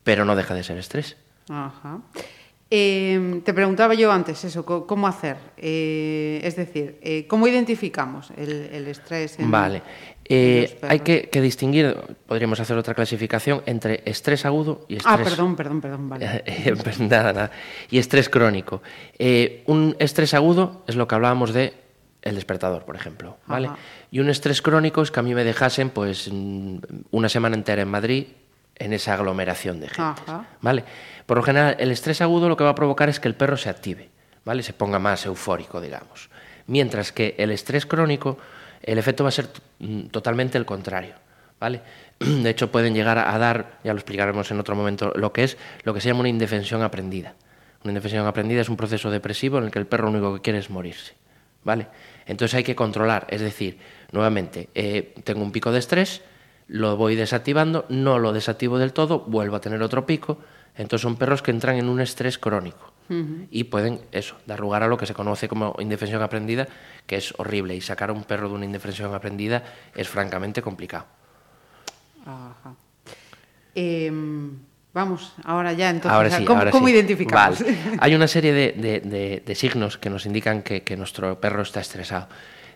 pero 0.04 0.26
no 0.26 0.36
deja 0.36 0.52
de 0.52 0.64
ser 0.64 0.76
estrés. 0.76 1.16
Ajá. 1.48 2.00
Eh, 2.68 3.42
te 3.44 3.54
preguntaba 3.54 3.94
yo 3.94 4.10
antes 4.10 4.42
eso, 4.44 4.64
¿cómo 4.64 5.06
hacer? 5.06 5.36
Eh, 5.56 6.40
es 6.42 6.56
decir, 6.56 6.98
eh, 7.00 7.24
¿cómo 7.28 7.46
identificamos 7.46 8.32
el, 8.36 8.68
el 8.72 8.88
estrés? 8.88 9.38
En, 9.38 9.52
vale, 9.52 9.82
eh, 10.24 10.76
hay 10.82 10.98
que, 10.98 11.28
que, 11.28 11.40
distinguir, 11.40 11.96
podríamos 12.26 12.58
hacer 12.58 12.76
otra 12.76 12.92
clasificación 12.92 13.62
entre 13.66 14.02
estrés 14.04 14.44
agudo 14.44 14.84
y 14.88 14.94
ah, 14.94 14.96
estrés... 14.96 15.14
Ah, 15.20 15.22
perdón, 15.22 15.54
perdón, 15.54 15.80
perdón, 15.80 16.08
vale. 16.08 16.42
pues 16.82 16.98
nada, 16.98 17.32
nada. 17.32 17.50
Y 17.88 17.98
estrés 17.98 18.28
crónico. 18.28 18.82
Un 19.66 19.94
estrés 20.00 20.34
agudo 20.34 20.82
es 20.88 20.96
lo 20.96 21.06
que 21.06 21.14
hablábamos 21.14 21.54
de 21.54 21.72
el 22.22 22.34
despertador, 22.34 22.84
por 22.84 22.96
ejemplo, 22.96 23.36
¿vale? 23.46 23.68
Ajá. 23.68 23.76
Y 24.10 24.18
un 24.18 24.28
estrés 24.28 24.60
crónico 24.60 25.02
es 25.02 25.12
que 25.12 25.20
a 25.20 25.22
mí 25.22 25.32
me 25.36 25.44
dejasen 25.44 25.90
pues 25.90 26.28
una 26.28 27.28
semana 27.28 27.54
entera 27.54 27.82
en 27.82 27.88
Madrid 27.88 28.26
en 28.78 28.92
esa 28.92 29.14
aglomeración 29.14 29.80
de 29.80 29.88
gente. 29.88 30.22
¿vale? 30.60 30.84
Por 31.24 31.38
lo 31.38 31.42
general, 31.42 31.76
el 31.78 31.90
estrés 31.90 32.20
agudo 32.20 32.48
lo 32.48 32.56
que 32.56 32.64
va 32.64 32.70
a 32.70 32.74
provocar 32.74 33.08
es 33.08 33.20
que 33.20 33.28
el 33.28 33.34
perro 33.34 33.56
se 33.56 33.68
active, 33.68 34.08
¿vale? 34.44 34.62
Se 34.62 34.72
ponga 34.72 34.98
más 34.98 35.26
eufórico, 35.26 35.80
digamos. 35.80 36.30
Mientras 36.66 37.12
que 37.12 37.34
el 37.38 37.50
estrés 37.50 37.86
crónico, 37.86 38.38
el 38.82 38.98
efecto 38.98 39.24
va 39.24 39.28
a 39.28 39.32
ser 39.32 39.48
totalmente 40.10 40.58
el 40.58 40.66
contrario, 40.66 41.14
¿vale? 41.58 41.80
De 42.18 42.50
hecho, 42.50 42.70
pueden 42.70 42.94
llegar 42.94 43.18
a 43.18 43.36
dar, 43.38 43.78
ya 43.82 43.92
lo 43.92 43.98
explicaremos 43.98 44.50
en 44.50 44.60
otro 44.60 44.76
momento, 44.76 45.12
lo 45.16 45.32
que 45.32 45.44
es 45.44 45.56
lo 45.82 45.94
que 45.94 46.00
se 46.00 46.08
llama 46.08 46.20
una 46.20 46.28
indefensión 46.28 46.82
aprendida. 46.82 47.34
Una 47.82 47.92
indefensión 47.92 48.26
aprendida 48.26 48.60
es 48.60 48.68
un 48.68 48.76
proceso 48.76 49.10
depresivo 49.10 49.58
en 49.58 49.64
el 49.64 49.70
que 49.70 49.78
el 49.78 49.86
perro 49.86 50.04
lo 50.04 50.10
único 50.10 50.34
que 50.34 50.42
quiere 50.42 50.58
es 50.58 50.70
morirse, 50.70 51.14
¿vale? 51.62 51.86
Entonces 52.26 52.54
hay 52.54 52.64
que 52.64 52.74
controlar, 52.74 53.26
es 53.30 53.40
decir, 53.40 53.78
nuevamente, 54.10 54.68
eh, 54.74 55.14
tengo 55.22 55.42
un 55.42 55.52
pico 55.52 55.70
de 55.70 55.78
estrés, 55.78 56.22
lo 56.68 56.96
voy 56.96 57.14
desactivando, 57.14 57.84
no 57.88 58.18
lo 58.18 58.32
desactivo 58.32 58.78
del 58.78 58.92
todo, 58.92 59.20
vuelvo 59.20 59.56
a 59.56 59.60
tener 59.60 59.82
otro 59.82 60.06
pico, 60.06 60.38
entonces 60.74 61.02
son 61.02 61.16
perros 61.16 61.42
que 61.42 61.50
entran 61.50 61.76
en 61.76 61.88
un 61.88 62.00
estrés 62.00 62.38
crónico 62.38 62.92
uh 63.08 63.14
-huh. 63.14 63.46
y 63.50 63.64
pueden 63.64 64.00
eso, 64.12 64.36
dar 64.46 64.60
lugar 64.60 64.82
a 64.82 64.88
lo 64.88 64.96
que 64.96 65.06
se 65.06 65.14
conoce 65.14 65.48
como 65.48 65.76
indefensión 65.78 66.22
aprendida, 66.22 66.66
que 67.06 67.16
es 67.16 67.34
horrible 67.38 67.74
y 67.74 67.80
sacar 67.80 68.10
a 68.10 68.12
un 68.12 68.24
perro 68.24 68.48
de 68.48 68.54
una 68.54 68.64
indefensión 68.64 69.14
aprendida 69.14 69.62
es 69.94 70.08
francamente 70.08 70.60
complicado. 70.60 71.06
Ajá. 72.26 72.74
Eh, 73.74 74.10
vamos, 74.92 75.34
ahora 75.44 75.72
ya 75.72 75.90
entonces, 75.90 76.12
ahora 76.12 76.30
sí, 76.30 76.44
¿cómo, 76.44 76.58
ahora 76.58 76.70
¿cómo 76.70 76.88
sí. 76.88 76.94
identificamos? 76.94 77.60
Vale. 77.60 77.76
Hay 78.00 78.14
una 78.14 78.26
serie 78.26 78.52
de, 78.52 78.72
de, 78.72 79.00
de, 79.00 79.42
de, 79.44 79.54
signos 79.54 79.98
que 79.98 80.10
nos 80.10 80.26
indican 80.26 80.62
que, 80.62 80.82
que, 80.82 80.96
nuestro 80.96 81.38
perro 81.38 81.62
está 81.62 81.80
estresado. 81.80 82.28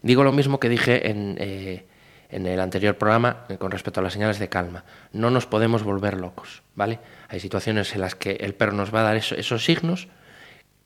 Digo 0.03 0.23
lo 0.23 0.31
mismo 0.31 0.61
que 0.61 0.69
dije 0.69 1.11
en, 1.11 1.37
eh, 1.41 1.87
en 2.31 2.47
el 2.47 2.61
anterior 2.61 2.97
programa 2.97 3.45
eh, 3.49 3.57
con 3.59 3.71
respecto 3.71 4.01
a 4.01 4.03
las 4.03 4.13
señales 4.13 4.39
de 4.39 4.49
calma. 4.49 4.85
No 5.13 5.31
nos 5.31 5.47
podemos 5.47 5.83
volver 5.83 6.19
locos, 6.19 6.63
¿vale? 6.75 6.99
Hay 7.29 7.41
situaciones 7.41 7.95
en 7.95 8.01
las 8.01 8.15
que 8.15 8.33
el 8.33 8.55
perro 8.55 8.73
nos 8.73 8.95
va 8.95 9.01
a 9.01 9.05
dar 9.05 9.17
eso, 9.17 9.35
esos 9.35 9.65
signos 9.65 10.09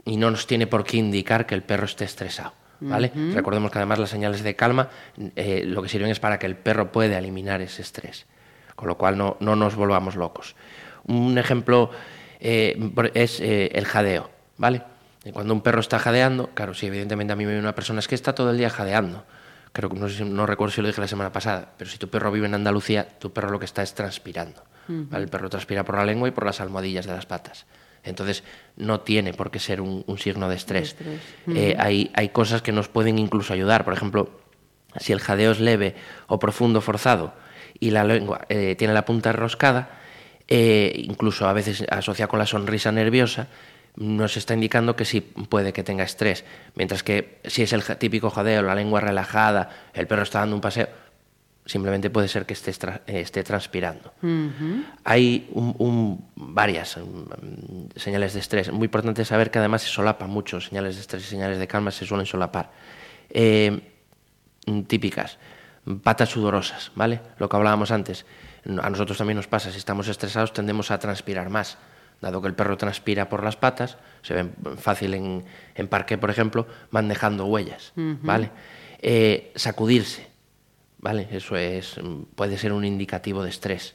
y 0.05 0.17
no 0.17 0.31
nos 0.31 0.47
tiene 0.47 0.67
por 0.67 0.85
qué 0.85 0.97
indicar 0.97 1.47
que 1.47 1.55
el 1.55 1.63
perro 1.63 1.87
esté 1.87 2.05
estresado. 2.05 2.53
¿vale? 2.81 3.13
Uh 3.15 3.19
-huh. 3.19 3.35
Recordemos 3.35 3.71
que 3.71 3.79
además 3.79 3.99
las 3.99 4.11
señales 4.11 4.43
de 4.43 4.57
calma 4.57 4.89
eh, 5.37 5.65
lo 5.65 5.83
que 5.83 5.89
sirven 5.89 6.11
es 6.11 6.21
para 6.21 6.39
que 6.39 6.47
el 6.47 6.57
perro 6.57 6.93
pueda 6.93 7.19
eliminar 7.19 7.61
ese 7.61 7.83
estrés, 7.83 8.27
con 8.77 8.89
lo 8.89 8.97
cual 8.97 9.17
no, 9.17 9.37
no 9.41 9.57
nos 9.57 9.75
volvamos 9.75 10.17
locos. 10.17 10.55
Un 11.07 11.39
ejemplo 11.39 11.91
eh, 12.41 12.77
es 13.15 13.41
eh, 13.41 13.71
el 13.75 13.85
jadeo, 13.87 14.31
¿vale? 14.57 14.83
Cuando 15.33 15.55
un 15.55 15.63
perro 15.63 15.81
está 15.81 15.99
jadeando, 15.99 16.51
claro, 16.53 16.75
sí, 16.75 16.87
evidentemente 16.87 17.33
a 17.33 17.37
mí 17.37 17.45
me 17.45 17.53
viene 17.53 17.63
una 17.63 17.75
persona 17.75 18.01
es 18.01 18.09
que 18.09 18.15
está 18.15 18.35
todo 18.35 18.51
el 18.51 18.59
día 18.59 18.69
jadeando. 18.69 19.25
Creo 19.75 19.91
que 19.91 19.97
no, 19.99 20.09
sé, 20.09 20.25
no 20.25 20.47
recuerdo 20.47 20.73
si 20.73 20.81
lo 20.81 20.87
dije 20.87 21.01
la 21.01 21.09
semana 21.09 21.33
pasada, 21.33 21.75
pero 21.77 21.91
si 21.91 21.99
tu 21.99 22.09
perro 22.09 22.31
vive 22.31 22.47
en 22.47 22.55
Andalucía, 22.55 23.19
tu 23.19 23.33
perro 23.33 23.51
lo 23.51 23.59
que 23.59 23.65
está 23.65 23.83
es 23.83 23.93
transpirando. 23.93 24.63
Uh 24.89 24.93
-huh. 24.93 25.09
¿vale? 25.11 25.25
El 25.25 25.31
perro 25.31 25.51
transpira 25.51 25.85
por 25.85 25.97
la 25.97 26.05
lengua 26.05 26.29
y 26.29 26.31
por 26.31 26.47
las 26.47 26.61
almohadillas 26.61 27.07
de 27.07 27.13
las 27.13 27.27
patas. 27.27 27.67
Entonces, 28.05 28.45
no 28.77 29.01
tiene 29.01 29.35
por 29.35 29.51
qué 29.51 29.59
ser 29.59 29.81
un, 29.81 30.05
un 30.07 30.19
signo 30.19 30.49
de 30.49 30.55
estrés. 30.55 30.97
De 30.97 31.17
estrés. 31.17 31.21
Uh 31.47 31.51
-huh. 31.51 31.57
eh, 31.57 31.77
hay, 31.77 32.13
hay 32.15 32.29
cosas 32.29 32.63
que 32.63 32.71
nos 32.71 32.89
pueden 32.89 33.19
incluso 33.19 33.53
ayudar. 33.53 33.85
Por 33.85 33.95
ejemplo, 33.95 34.31
si 35.01 35.13
el 35.13 35.19
jadeo 35.19 35.51
es 35.51 35.59
leve 35.59 35.97
o 36.29 36.39
profundo 36.39 36.81
forzado 36.81 37.35
y 37.81 37.91
la 37.91 38.05
lengua 38.05 38.47
eh, 38.49 38.77
tiene 38.77 38.95
la 38.95 39.05
punta 39.05 39.31
enroscada, 39.31 39.89
eh, 40.47 40.93
incluso 40.97 41.49
a 41.49 41.53
veces 41.53 41.85
asociado 41.91 42.29
con 42.29 42.39
la 42.39 42.47
sonrisa 42.47 42.93
nerviosa, 42.93 43.49
nos 43.97 44.37
está 44.37 44.55
indicando 44.55 44.97
que 44.97 45.05
sí 45.05 45.21
puede 45.21 45.73
que 45.73 45.85
tenga 45.85 46.05
estrés. 46.05 46.45
Mientras 46.75 47.03
que 47.03 47.39
si 47.45 47.63
es 47.63 47.73
el 47.73 47.85
típico 47.99 48.31
jadeo, 48.31 48.63
la 48.63 48.75
lengua 48.75 49.01
relajada, 49.01 49.71
el 49.93 50.07
perro 50.07 50.23
está 50.23 50.41
dando 50.41 50.57
un 50.57 50.61
paseo, 50.61 50.89
simplemente 51.65 52.11
puede 52.11 52.29
ser 52.29 52.45
que 52.45 52.55
esté, 52.55 52.71
eh, 53.07 53.21
esté 53.21 53.43
transpirando. 53.45 54.13
Hay 55.05 55.49
varias 56.35 56.97
mm, 56.97 57.97
señales 57.97 58.35
de 58.35 58.41
estrés. 58.41 58.73
Muy 58.73 58.87
importante 58.87 59.25
saber 59.25 59.51
que 59.51 59.59
además 59.59 59.83
se 59.83 59.89
solapan 59.89 60.29
mucho, 60.29 60.61
señales 60.61 60.97
de 60.97 61.01
estrés 61.03 61.23
y 61.25 61.27
señales 61.27 61.59
de 61.59 61.69
calma 61.69 61.91
se 61.91 62.05
suelen 62.05 62.27
solapar. 62.27 62.73
Eh, 63.31 63.81
típicas, 64.87 65.39
patas 66.03 66.31
sudorosas, 66.31 66.91
¿vale? 66.95 67.21
Lo 67.39 67.49
que 67.49 67.57
hablábamos 67.57 67.91
antes. 67.91 68.27
A 68.67 68.91
nosotros 68.91 69.19
también 69.19 69.37
nos 69.37 69.47
pasa, 69.47 69.71
si 69.71 69.79
estamos 69.79 70.09
estresados 70.09 70.53
tendemos 70.53 70.91
a 70.91 70.99
transpirar 70.99 71.51
más. 71.51 71.79
Dado 72.25 72.41
que 72.41 72.49
el 72.49 72.55
perro 72.55 72.79
transpira 72.79 73.29
por 73.29 73.45
las 73.45 73.57
patas, 73.57 73.99
se 74.23 74.33
ve 74.33 74.49
fácil 74.79 75.13
en, 75.13 75.45
en 75.75 75.89
parque, 75.89 76.17
por 76.17 76.31
ejemplo, 76.31 76.67
van 76.91 77.07
dejando 77.07 77.45
huellas, 77.45 77.93
¿vale? 77.95 78.51
Eh, 79.01 79.53
sacudirse, 79.55 80.27
¿vale? 80.99 81.29
Eso 81.31 81.57
es, 81.57 82.01
puede 82.35 82.57
ser 82.57 82.73
un 82.73 82.87
indicativo 82.87 83.43
de 83.43 83.51
estrés. 83.51 83.95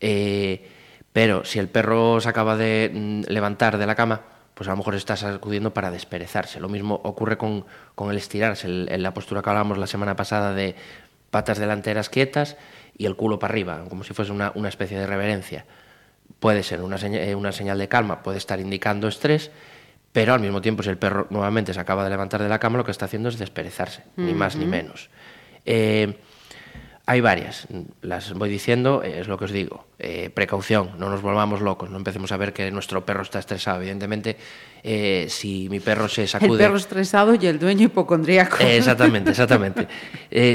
Eh, 0.00 0.70
pero 1.12 1.44
si 1.44 1.58
el 1.58 1.66
perro 1.66 2.20
se 2.20 2.28
acaba 2.28 2.56
de 2.56 2.92
mm, 2.94 3.22
levantar 3.32 3.76
de 3.76 3.86
la 3.86 3.96
cama, 3.96 4.22
pues 4.54 4.68
a 4.68 4.70
lo 4.70 4.76
mejor 4.76 4.94
está 4.94 5.16
sacudiendo 5.16 5.74
para 5.74 5.90
desperezarse. 5.90 6.60
Lo 6.60 6.68
mismo 6.68 7.00
ocurre 7.02 7.36
con, 7.36 7.64
el 8.08 8.16
estirarse, 8.16 8.68
en 8.68 9.02
la 9.02 9.12
postura 9.12 9.42
que 9.42 9.50
hablábamos 9.50 9.78
la 9.78 9.88
semana 9.88 10.14
pasada 10.14 10.54
de 10.54 10.76
patas 11.30 11.58
delanteras 11.58 12.08
quietas 12.08 12.56
y 12.96 13.06
el 13.06 13.16
culo 13.16 13.40
para 13.40 13.52
arriba, 13.52 13.84
como 13.88 14.04
si 14.04 14.14
fuese 14.14 14.30
una, 14.30 14.52
especie 14.68 14.96
de 14.96 15.06
reverencia. 15.06 15.66
Puede 16.40 16.62
ser 16.62 16.82
una, 16.82 16.96
eh, 16.96 17.34
una 17.34 17.52
señal 17.52 17.78
de 17.78 17.88
calma, 17.88 18.22
puede 18.22 18.38
estar 18.38 18.60
indicando 18.60 19.08
estrés, 19.08 19.50
pero 20.12 20.34
al 20.34 20.40
mismo 20.40 20.60
tiempo, 20.60 20.82
si 20.82 20.90
el 20.90 20.98
perro 20.98 21.26
nuevamente 21.30 21.74
se 21.74 21.80
acaba 21.80 22.04
de 22.04 22.10
levantar 22.10 22.42
de 22.42 22.48
la 22.48 22.58
cama, 22.58 22.78
lo 22.78 22.84
que 22.84 22.90
está 22.90 23.06
haciendo 23.06 23.28
es 23.28 23.38
desperezarse, 23.38 24.04
ni 24.16 24.32
más 24.32 24.56
ni 24.56 24.66
menos. 24.66 25.10
Eh, 25.64 26.18
hay 27.06 27.20
varias, 27.20 27.66
las 28.00 28.32
voy 28.32 28.48
diciendo, 28.48 29.02
es 29.02 29.28
lo 29.28 29.36
que 29.36 29.44
os 29.44 29.52
digo. 29.52 29.86
Eh, 29.98 30.30
precaución, 30.32 30.92
no 30.98 31.10
nos 31.10 31.22
volvamos 31.22 31.60
locos, 31.60 31.90
no 31.90 31.98
empecemos 31.98 32.32
a 32.32 32.36
ver 32.36 32.52
que 32.52 32.70
nuestro 32.70 33.04
perro 33.04 33.22
está 33.22 33.38
estresado. 33.38 33.78
Evidentemente, 33.80 34.36
eh, 34.82 35.26
si 35.28 35.68
mi 35.68 35.80
perro 35.80 36.08
se 36.08 36.26
sacude. 36.26 36.52
El 36.52 36.58
perro 36.58 36.76
estresado 36.76 37.34
y 37.34 37.46
el 37.46 37.58
dueño 37.58 37.84
hipocondríaco. 37.86 38.56
exactamente, 38.60 39.30
exactamente. 39.32 39.86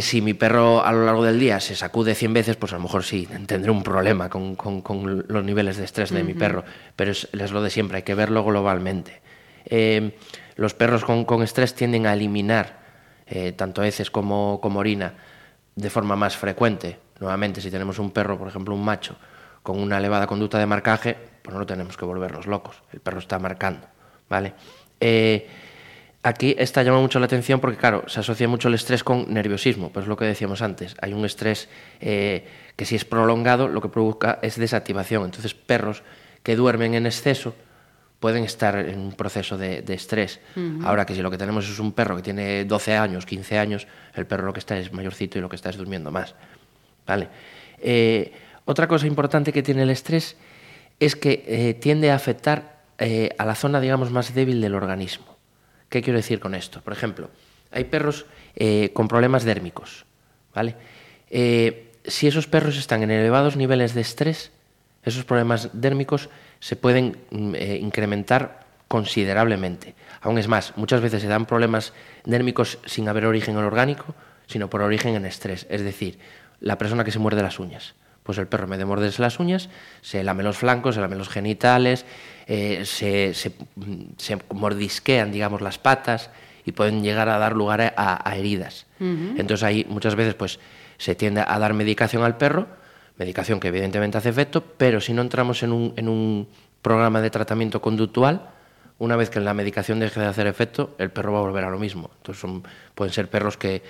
si 0.01 0.22
mi 0.22 0.34
perro 0.34 0.84
a 0.84 0.91
lo 0.91 1.06
largo 1.06 1.24
del 1.24 1.39
día 1.39 1.60
se 1.60 1.75
sacude 1.75 2.15
100 2.15 2.34
veces, 2.34 2.56
pues 2.56 2.74
a 2.74 2.77
lo 2.77 2.84
mejor 2.84 3.03
sí 3.03 3.27
tendré 3.46 3.70
un 3.72 3.84
problema 3.84 4.29
con, 4.29 4.58
los 5.27 5.44
niveles 5.44 5.77
de 5.77 5.86
estrés 5.86 6.10
de 6.10 6.24
mi 6.24 6.34
perro. 6.34 6.63
Pero 6.96 7.12
es, 7.12 7.27
es 7.32 7.51
lo 7.51 7.62
de 7.62 7.70
siempre, 7.70 7.98
hay 7.98 8.03
que 8.03 8.15
verlo 8.15 8.44
globalmente. 8.44 9.22
Eh, 9.70 10.18
los 10.56 10.74
perros 10.74 11.06
con, 11.06 11.44
estrés 11.44 11.75
tienden 11.75 12.08
a 12.08 12.13
eliminar 12.13 12.79
eh, 13.27 13.53
tanto 13.53 13.84
heces 13.84 14.10
como, 14.12 14.60
orina 14.62 15.13
de 15.80 15.90
forma 15.90 16.16
más 16.16 16.36
frecuente. 16.36 17.00
Nuevamente, 17.20 17.62
si 17.62 17.72
tenemos 17.72 18.00
un 18.00 18.12
perro, 18.12 18.38
por 18.38 18.48
ejemplo, 18.48 18.76
un 18.76 18.84
macho, 18.84 19.16
con 19.64 19.80
una 19.80 19.98
elevada 19.98 20.28
conducta 20.28 20.60
de 20.60 20.66
marcaje, 20.66 21.16
pues 21.42 21.56
no 21.56 21.66
tenemos 21.66 21.96
que 21.98 22.06
volvernos 22.06 22.48
locos. 22.48 22.82
El 22.92 23.00
perro 23.00 23.20
está 23.20 23.40
marcando, 23.40 23.88
¿vale? 24.30 24.54
Eh, 25.00 25.48
aquí 26.24 26.56
está 26.58 26.84
llama 26.84 27.00
mucho 27.00 27.20
la 27.20 27.26
atención 27.26 27.60
porque, 27.60 27.78
claro, 27.78 28.04
se 28.08 28.20
asocia 28.20 28.48
mucho 28.48 28.68
el 28.68 28.74
estrés 28.74 29.04
con 29.04 29.34
nerviosismo, 29.34 29.90
pues 29.92 30.04
es 30.04 30.10
lo 30.10 30.18
que 30.18 30.26
decíamos 30.26 30.62
antes. 30.62 30.96
Hay 31.02 31.14
un 31.14 31.26
estrés 31.26 31.70
que 32.00 32.86
si 32.86 32.96
es 32.96 33.06
prolongado, 33.06 33.68
lo 33.68 33.82
que 33.82 33.90
provoca 33.90 34.40
es 34.42 34.58
desactivación. 34.58 35.26
Entonces, 35.26 35.54
perros 35.54 36.04
que 36.44 36.56
duermen 36.56 36.94
en 36.94 37.06
exceso, 37.06 37.56
pueden 38.20 38.44
estar 38.44 38.78
en 38.78 39.00
un 39.00 39.12
proceso 39.14 39.58
de, 39.58 39.84
estrés. 39.88 40.40
Ahora 40.84 41.06
que 41.06 41.16
si 41.16 41.22
lo 41.22 41.32
que 41.32 41.38
tenemos 41.38 41.70
es 41.70 41.80
un 41.80 41.94
perro 41.94 42.18
que 42.18 42.22
tiene 42.22 42.66
12 42.66 42.98
años, 42.98 43.26
15 43.26 43.58
años, 43.58 43.88
el 44.14 44.26
perro 44.26 44.46
lo 44.46 44.54
que 44.54 44.60
está 44.60 44.78
es 44.78 44.92
mayorcito 44.92 45.38
y 45.38 45.42
lo 45.42 45.50
que 45.50 45.56
está 45.56 45.70
es 45.70 45.78
durmiendo 45.78 46.12
más. 46.12 46.36
¿Vale? 47.08 47.30
Eh, 47.82 48.32
otra 48.66 48.88
cosa 48.88 49.08
importante 49.08 49.54
que 49.54 49.64
tiene 49.64 49.84
el 49.84 49.90
estrés 49.90 50.36
es 51.00 51.16
que 51.16 51.46
eh, 51.48 51.74
tiende 51.76 52.12
a 52.12 52.16
afectar 52.16 52.84
eh, 52.98 53.30
a 53.38 53.46
la 53.46 53.56
zona, 53.56 53.80
digamos, 53.80 54.12
más 54.12 54.34
débil 54.36 54.60
del 54.60 54.76
organismo. 54.76 55.38
¿Qué 55.88 56.02
quiero 56.02 56.18
decir 56.18 56.42
con 56.42 56.56
esto? 56.56 56.82
Por 56.82 56.94
ejemplo, 56.94 57.30
hay 57.72 57.86
perros 57.86 58.26
con 58.94 59.08
problemas 59.08 59.46
dérmicos. 59.46 60.06
¿vale? 60.54 60.76
si 61.30 62.28
esos 62.28 62.48
perros 62.48 62.78
están 62.78 63.04
en 63.04 63.12
elevados 63.12 63.56
niveles 63.56 63.94
de 63.94 64.02
estrés, 64.02 64.52
esos 65.03 65.25
problemas 65.25 65.70
dérmicos 65.74 66.29
se 66.60 66.75
pueden 66.75 67.18
mm, 67.32 67.56
eh, 67.56 67.77
incrementar 67.77 68.65
considerablemente. 68.88 69.96
Aún 70.22 70.38
es 70.38 70.48
más, 70.48 70.74
muchas 70.75 71.01
veces 71.01 71.22
se 71.22 71.27
dan 71.27 71.46
problemas 71.46 71.94
dérmicos 72.25 72.79
sin 72.86 73.08
haber 73.08 73.25
origen 73.25 73.58
en 73.58 73.63
orgánico, 73.63 74.15
sino 74.48 74.70
por 74.70 74.82
origen 74.82 75.15
en 75.15 75.25
estrés. 75.25 75.68
Es 75.70 75.84
decir, 75.84 76.18
la 76.60 76.77
persona 76.77 77.03
que 77.03 77.12
se 77.12 77.20
muerde 77.20 77.44
las 77.44 77.60
uñas. 77.60 77.94
Pues 78.24 78.38
el 78.38 78.48
perro, 78.48 78.68
me 78.68 78.77
de 78.77 78.86
morderse 78.86 79.22
las 79.22 79.39
uñas, 79.39 79.70
se 80.01 80.24
lame 80.24 80.44
los 80.44 80.58
flancos, 80.58 80.96
se 80.96 81.01
lame 81.01 81.15
los 81.15 81.29
genitales, 81.29 82.06
eh, 82.48 82.84
se, 82.86 83.34
mm, 83.75 84.53
mordisquean, 84.53 85.32
digamos, 85.32 85.62
las 85.62 85.77
patas 85.77 86.29
y 86.65 86.72
pueden 86.72 87.01
llegar 87.03 87.29
a 87.29 87.38
dar 87.38 87.53
lugar 87.56 87.94
a, 87.96 88.36
heridas. 88.36 88.86
Entonces 89.00 89.63
ahí 89.63 89.86
muchas 89.89 90.15
veces 90.15 90.36
pues, 90.36 90.60
se 90.98 91.15
tiende 91.15 91.41
a 91.48 91.58
dar 91.58 91.74
medicación 91.74 92.24
al 92.24 92.38
perro 92.38 92.68
medicación 93.20 93.60
que 93.60 93.68
evidentemente 93.68 94.18
hace 94.18 94.30
efecto, 94.30 94.64
pero 94.78 95.02
si 95.02 95.14
no 95.14 95.22
entramos 95.22 95.62
en 95.62 95.74
un, 95.74 95.94
en 95.98 96.08
un 96.08 96.48
programa 96.82 97.22
de 97.22 97.30
tratamiento 97.30 97.82
conductual, 97.82 98.50
una 98.98 99.16
vez 99.16 99.30
que 99.30 99.40
la 99.40 99.54
medicación 99.54 100.00
deje 100.00 100.20
de 100.20 100.26
hacer 100.26 100.48
efecto, 100.48 100.96
el 100.98 101.12
perro 101.12 101.34
va 101.34 101.40
a 101.40 101.42
volver 101.44 101.66
a 101.66 101.70
lo 101.70 101.78
mismo. 101.78 102.10
Entonces 102.18 102.42
son, 102.42 102.64
pueden 102.96 103.14
ser 103.14 103.30
perros 103.30 103.58
que, 103.58 103.84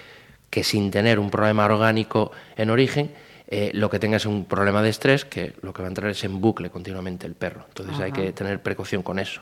que 0.50 0.64
sin 0.64 0.92
tener 0.92 1.20
un 1.20 1.30
problema 1.30 1.66
orgánico 1.66 2.32
en 2.58 2.70
origen, 2.70 3.12
eh, 3.48 3.72
lo 3.74 3.90
que 3.90 3.98
tenga 3.98 4.18
es 4.18 4.26
un 4.26 4.46
problema 4.46 4.84
de 4.84 4.90
estrés, 4.90 5.26
que 5.26 5.54
lo 5.62 5.74
que 5.74 5.82
va 5.82 5.88
a 5.88 5.90
entrar 5.90 6.12
es 6.12 6.24
en 6.24 6.40
bucle 6.42 6.70
continuamente 6.70 7.26
el 7.26 7.34
perro. 7.34 7.66
Entonces 7.68 8.00
hay 8.00 8.12
que 8.12 8.32
tener 8.34 8.62
precaución 8.62 9.02
con 9.02 9.18
eso. 9.18 9.42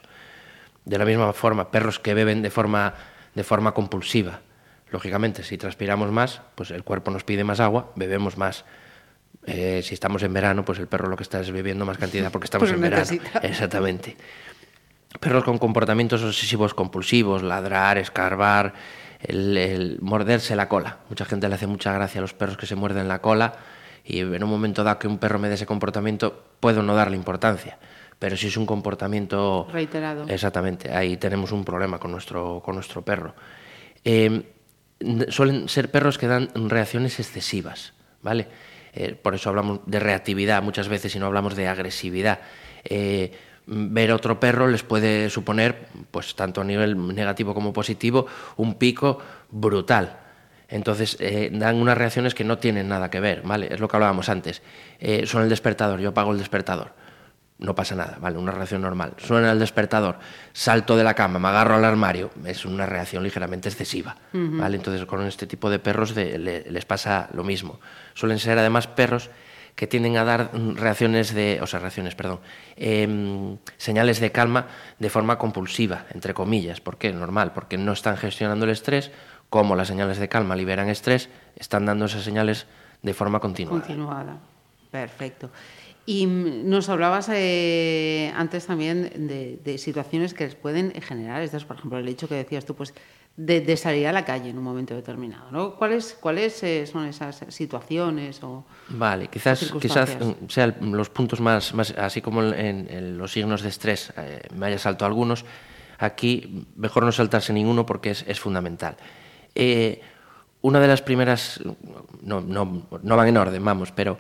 De 0.86 0.98
la 0.98 1.04
misma 1.04 1.34
forma, 1.34 1.72
perros 1.72 2.00
que 2.00 2.14
beben 2.14 2.42
de 2.42 2.50
forma, 2.50 2.94
de 3.36 3.44
forma 3.44 3.74
compulsiva. 3.74 4.40
Lógicamente, 4.92 5.44
si 5.44 5.58
transpiramos 5.58 6.12
más, 6.12 6.42
pues 6.56 6.72
el 6.72 6.86
cuerpo 6.86 7.12
nos 7.12 7.26
pide 7.26 7.44
más 7.44 7.60
agua, 7.60 7.92
bebemos 7.96 8.38
más. 8.38 8.64
Eh, 9.48 9.82
si 9.82 9.94
estamos 9.94 10.22
en 10.24 10.34
verano, 10.34 10.66
pues 10.66 10.78
el 10.78 10.88
perro 10.88 11.08
lo 11.08 11.16
que 11.16 11.24
está 11.24 11.40
es 11.40 11.52
bebiendo 11.52 11.86
más 11.86 11.98
cantidad 11.98 12.32
porque 12.32 12.46
estamos 12.46 12.68
pues 12.70 12.76
en 12.76 12.82
verano. 12.82 13.10
Exactamente. 13.42 14.18
Perros 15.20 15.46
con 15.46 15.58
comportamientos 15.58 16.22
obsesivos 16.22 16.74
compulsivos, 16.74 17.42
ladrar, 17.42 17.98
escarbar, 17.98 18.74
el, 19.22 19.98
morderse 20.02 20.56
la 20.56 20.68
cola. 20.68 20.98
Mucha 21.10 21.26
gente 21.26 21.48
le 21.48 21.56
hace 21.56 21.66
mucha 21.66 21.94
gracia 21.94 22.20
a 22.20 22.22
los 22.22 22.34
perros 22.34 22.58
que 22.58 22.66
se 22.66 22.76
muerden 22.76 23.08
la 23.08 23.20
cola 23.20 23.56
y 24.04 24.20
en 24.20 24.44
un 24.44 24.50
momento 24.50 24.84
dado 24.84 25.00
que 25.00 25.08
un 25.08 25.18
perro 25.18 25.40
me 25.40 25.48
dé 25.48 25.56
ese 25.56 25.66
comportamiento, 25.66 26.44
puedo 26.60 26.84
no 26.84 26.94
darle 26.94 27.16
importancia. 27.16 27.78
Pero 28.20 28.36
si 28.36 28.48
es 28.48 28.58
un 28.58 28.66
comportamiento... 28.66 29.68
Reiterado. 29.72 30.26
Exactamente, 30.28 30.92
ahí 30.92 31.18
tenemos 31.18 31.52
un 31.52 31.64
problema 31.64 32.00
con 32.00 32.12
nuestro, 32.12 32.62
con 32.64 32.76
nuestro 32.76 33.04
perro. 33.04 33.36
Eh, 34.04 34.44
suelen 35.30 35.70
ser 35.70 35.92
perros 35.92 36.18
que 36.18 36.28
dan 36.28 36.50
reacciones 36.70 37.20
excesivas, 37.20 37.94
¿vale? 38.22 38.48
Eh, 39.00 39.14
por 39.14 39.36
eso 39.36 39.50
hablamos 39.50 39.82
de 39.86 40.00
reactividad 40.00 40.64
muchas 40.64 40.88
veces 40.88 41.16
y 41.16 41.20
no 41.20 41.28
hablamos 41.28 41.56
de 41.56 41.68
agresividad. 41.68 42.40
Eh, 42.84 43.32
ver 43.68 44.12
otro 44.12 44.40
perro 44.40 44.68
les 44.68 44.82
puede 44.82 45.30
suponer, 45.30 45.88
pues 46.10 46.34
tanto 46.34 46.62
a 46.62 46.64
nivel 46.64 47.14
negativo 47.14 47.54
como 47.54 47.74
positivo, 47.74 48.26
un 48.56 48.74
pico 48.76 49.20
brutal. 49.52 50.18
Entonces 50.68 51.16
eh, 51.20 51.52
dan 51.54 51.76
unas 51.76 51.96
reacciones 51.96 52.34
que 52.34 52.44
no 52.44 52.58
tienen 52.58 52.88
nada 52.88 53.12
que 53.12 53.20
ver, 53.20 53.44
¿vale? 53.44 53.68
Es 53.72 53.80
lo 53.80 53.88
que 53.88 53.98
hablábamos 53.98 54.30
antes. 54.30 54.64
son 55.26 55.44
el 55.44 55.50
despertador, 55.50 56.00
yo 56.00 56.10
apago 56.10 56.32
el 56.32 56.40
despertador 56.40 56.92
no 57.60 57.74
pasa 57.74 57.96
nada, 57.96 58.18
¿vale? 58.22 58.38
Una 58.38 58.52
reacción 58.52 58.82
normal. 58.82 59.14
Suena 59.18 59.52
el 59.52 59.60
despertador, 59.60 60.20
salto 60.54 60.96
de 60.96 61.04
la 61.04 61.14
cama, 61.14 61.40
me 61.40 61.48
agarro 61.48 61.76
al 61.76 61.86
armario, 61.86 62.30
es 62.46 62.66
una 62.66 62.86
reacción 62.86 63.24
ligeramente 63.24 63.70
excesiva, 63.70 64.16
¿vale? 64.32 64.78
Entonces 64.78 65.06
con 65.06 65.26
este 65.26 65.48
tipo 65.48 65.70
de 65.70 65.80
perros 65.80 66.16
les 66.16 66.86
pasa 66.86 67.30
lo 67.34 67.44
mismo. 67.44 67.80
Suelen 68.14 68.40
ser 68.40 68.60
además 68.60 68.88
perros 68.88 69.30
que 69.78 69.86
tienden 69.86 70.18
a 70.18 70.24
dar 70.24 70.50
reacciones 70.76 71.36
de, 71.36 71.60
o 71.62 71.68
sea, 71.68 71.80
reacciones, 71.80 72.16
perdón, 72.16 72.40
em, 72.76 73.58
señales 73.78 74.20
de 74.20 74.32
calma 74.32 74.66
de 74.98 75.10
forma 75.12 75.38
compulsiva, 75.38 76.06
entre 76.16 76.34
comillas. 76.34 76.82
¿Por 76.82 76.98
qué? 76.98 77.14
Normal, 77.14 77.54
porque 77.54 77.78
no 77.78 77.92
están 77.92 78.18
gestionando 78.18 78.66
el 78.66 78.72
estrés, 78.72 79.12
como 79.52 79.76
las 79.76 79.88
señales 79.88 80.18
de 80.18 80.28
calma 80.28 80.56
liberan 80.56 80.90
estrés, 80.90 81.30
están 81.56 81.86
dando 81.86 82.06
esas 82.06 82.24
señales 82.24 82.66
de 83.04 83.14
forma 83.14 83.40
continuada. 83.40 83.80
Continuada, 83.80 84.38
perfecto. 84.92 85.52
Y 86.10 86.26
nos 86.26 86.88
hablabas 86.88 87.30
eh, 87.34 88.32
antes 88.34 88.66
también 88.66 89.28
de, 89.28 89.78
situaciones 89.78 90.34
que 90.34 90.46
les 90.46 90.56
pueden 90.56 90.94
generar 91.02 91.42
estas, 91.42 91.66
por 91.66 91.76
ejemplo, 91.76 92.00
el 92.00 92.08
hecho 92.08 92.30
que 92.30 92.36
decías 92.36 92.64
tú, 92.64 92.76
pues, 92.76 92.94
de, 93.36 93.76
salir 93.76 94.08
a 94.08 94.14
la 94.14 94.24
calle 94.24 94.52
en 94.52 94.58
un 94.58 94.64
momento 94.64 94.96
determinado. 94.96 95.52
¿no? 95.52 95.76
¿Cuáles, 95.76 96.18
cuáles 96.18 96.64
eh, 96.64 96.88
son 96.88 97.08
esas 97.08 97.44
situaciones 97.50 98.42
o 98.42 98.64
Vale, 98.88 99.28
quizás, 99.28 99.70
quizás 99.82 100.18
mm, 100.18 100.48
sean 100.48 100.78
los 100.80 101.10
puntos 101.10 101.42
más, 101.42 101.74
más 101.74 101.92
así 101.92 102.22
como 102.22 102.42
en, 102.42 103.18
los 103.18 103.34
signos 103.34 103.62
de 103.62 103.68
estrés, 103.68 104.14
eh, 104.16 104.44
me 104.56 104.68
haya 104.68 104.80
saltado 104.80 105.08
algunos, 105.08 105.44
aquí 106.00 106.66
mejor 106.78 107.04
no 107.04 107.12
saltarse 107.12 107.52
ninguno 107.52 107.86
porque 107.86 108.12
es, 108.12 108.24
es 108.30 108.40
fundamental. 108.40 108.96
una 110.62 110.80
de 110.80 110.88
las 110.88 111.02
primeras 111.02 111.60
no, 112.22 112.40
no, 112.40 112.88
no 113.04 113.18
van 113.18 113.28
en 113.28 113.36
orden, 113.36 113.66
vamos, 113.66 113.92
pero 113.92 114.18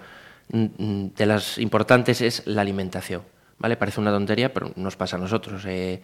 de 0.50 1.26
las 1.26 1.58
importantes 1.58 2.22
es 2.22 2.46
la 2.46 2.62
alimentación. 2.62 3.22
¿Vale? 3.60 3.76
Parece 3.76 4.00
una 4.00 4.12
tontería, 4.12 4.54
pero 4.54 4.72
nos 4.76 4.96
pasa 4.96 5.16
a 5.16 5.20
nosotros. 5.20 5.64
Eh, 5.66 6.02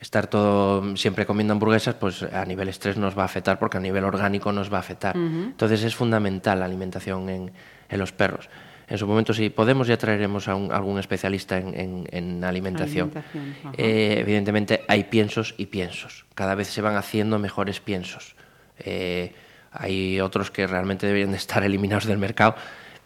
estar 0.00 0.26
todo 0.26 0.96
siempre 0.96 1.26
comiendo 1.26 1.52
hamburguesas, 1.52 1.94
pues 1.94 2.22
a 2.22 2.44
nivel 2.46 2.68
estrés 2.68 2.96
nos 2.96 3.16
va 3.16 3.22
a 3.22 3.26
afectar 3.26 3.58
porque 3.58 3.76
a 3.76 3.80
nivel 3.80 4.04
orgánico 4.04 4.50
nos 4.50 4.72
va 4.72 4.78
a 4.78 4.80
afectar. 4.80 5.14
Entonces 5.14 5.84
es 5.84 5.94
fundamental 5.94 6.58
la 6.58 6.64
alimentación 6.64 7.28
en, 7.28 7.52
en, 7.88 7.98
los 7.98 8.10
perros. 8.10 8.48
En 8.88 8.98
su 8.98 9.06
momento, 9.06 9.34
si 9.34 9.50
podemos, 9.50 9.86
ya 9.86 9.98
traeremos 9.98 10.48
a, 10.48 10.54
un, 10.54 10.72
algún 10.72 10.98
especialista 10.98 11.58
en, 11.58 12.08
en 12.10 12.42
alimentación. 12.42 13.12
alimentación 13.14 13.74
eh, 13.76 14.16
evidentemente 14.18 14.84
hay 14.88 15.04
piensos 15.04 15.54
y 15.58 15.66
piensos. 15.66 16.24
Cada 16.34 16.54
vez 16.54 16.68
se 16.68 16.80
van 16.80 16.96
haciendo 16.96 17.38
mejores 17.38 17.78
piensos. 17.80 18.34
Eh, 18.78 19.32
hay 19.70 20.20
otros 20.20 20.50
que 20.50 20.66
realmente 20.66 21.06
deberían 21.06 21.30
de 21.30 21.36
estar 21.36 21.62
eliminados 21.64 22.06
del 22.06 22.18
mercado, 22.18 22.56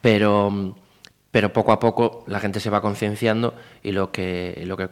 pero 0.05 0.75
pero 1.31 1.53
poco 1.53 1.73
a 1.73 1.81
poco 1.81 2.25
la 2.29 2.39
gente 2.39 2.61
se 2.61 2.69
va 2.69 2.83
concienciando 2.83 3.55
y 3.83 3.91
lo 3.93 4.13
que, 4.13 4.63
lo 4.67 4.77
que 4.77 4.89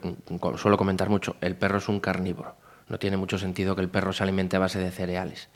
suelo 0.56 0.78
comentar 0.78 1.10
mucho, 1.10 1.36
el 1.40 1.54
perro 1.54 1.78
es 1.78 1.88
un 1.88 2.00
carnívoro. 2.00 2.56
No 2.88 2.98
tiene 2.98 3.16
mucho 3.16 3.38
sentido 3.38 3.76
que 3.76 3.82
el 3.82 3.90
perro 3.90 4.12
se 4.12 4.24
alimente 4.24 4.56
a 4.56 4.58
base 4.58 4.80
de 4.80 4.90
cereales. 4.90 5.50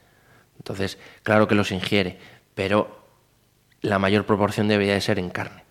Entonces, 0.59 0.99
claro 1.25 1.49
que 1.49 1.57
los 1.57 1.73
ingiere, 1.73 2.19
pero 2.55 3.05
la 3.81 3.99
mayor 3.99 4.27
proporción 4.27 4.69
debería 4.69 4.93
de 4.93 5.01
ser 5.01 5.19
en 5.19 5.31
carne. 5.31 5.65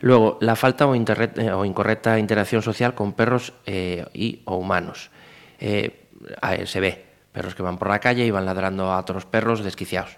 Luego, 0.00 0.38
la 0.40 0.56
falta 0.56 0.86
o, 0.86 0.94
eh, 0.94 1.52
o, 1.52 1.64
incorrecta 1.64 2.18
interacción 2.18 2.62
social 2.62 2.94
con 2.94 3.12
perros 3.12 3.52
eh, 3.66 4.06
y 4.14 4.40
o 4.46 4.56
humanos. 4.56 5.10
Eh, 5.58 6.06
se 6.64 6.80
ve 6.80 7.04
perros 7.32 7.54
que 7.54 7.62
van 7.62 7.76
por 7.76 7.88
la 7.88 7.98
calle 7.98 8.24
y 8.24 8.30
van 8.30 8.46
ladrando 8.46 8.90
a 8.90 8.98
otros 8.98 9.26
perros 9.26 9.62
desquiciados, 9.64 10.16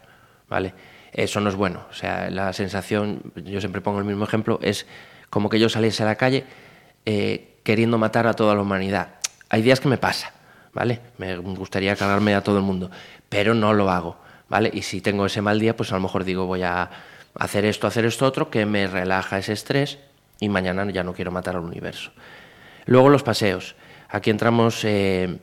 ¿vale? 0.49 0.75
Eso 1.13 1.41
no 1.41 1.51
es 1.51 1.57
bueno. 1.57 1.85
O 1.91 1.95
sea, 1.95 2.31
la 2.31 2.53
sensación, 2.53 3.33
yo 3.37 3.61
siempre 3.61 3.81
pongo 3.81 3.99
el 3.99 4.05
mismo 4.05 4.25
ejemplo, 4.25 4.59
es 4.63 4.87
como 5.31 5.49
que 5.49 5.59
yo 5.59 5.69
saliese 5.69 6.03
a 6.03 6.07
la 6.07 6.17
calle 6.17 6.45
eh, 7.05 7.59
queriendo 7.63 7.99
matar 7.99 8.27
a 8.27 8.35
toda 8.35 8.55
la 8.55 8.63
humanidad. 8.63 9.15
Hay 9.49 9.63
días 9.63 9.81
que 9.81 9.89
me 9.89 9.99
pasa, 9.99 10.33
¿vale? 10.73 11.01
Me 11.19 11.37
gustaría 11.37 11.95
cargarme 11.97 12.35
a 12.35 12.43
todo 12.43 12.57
el 12.57 12.63
mundo, 12.63 12.91
pero 13.29 13.55
no 13.55 13.75
lo 13.75 13.91
hago, 13.91 14.17
¿vale? 14.49 14.71
Y 14.73 14.83
si 14.83 15.01
tengo 15.01 15.27
ese 15.27 15.43
mal 15.43 15.61
día, 15.61 15.77
pues 15.77 15.93
a 15.93 15.97
lo 15.97 16.01
mejor 16.01 16.25
digo, 16.25 16.47
voy 16.47 16.63
a 16.63 16.91
hacer 17.35 17.65
esto, 17.65 17.87
hacer 17.87 18.07
esto 18.07 18.27
otro, 18.27 18.51
que 18.51 18.65
me 18.67 18.87
relaja 18.87 19.39
ese 19.39 19.53
estrés 19.53 19.99
y 20.41 20.49
mañana 20.49 20.91
ya 20.91 21.05
no 21.05 21.13
quiero 21.13 21.31
matar 21.31 21.57
al 21.57 21.63
universo. 21.63 22.11
Luego 22.87 23.11
los 23.11 23.23
paseos. 23.23 23.77
Aquí 24.09 24.31
entramos 24.31 24.85
eh, 24.85 25.39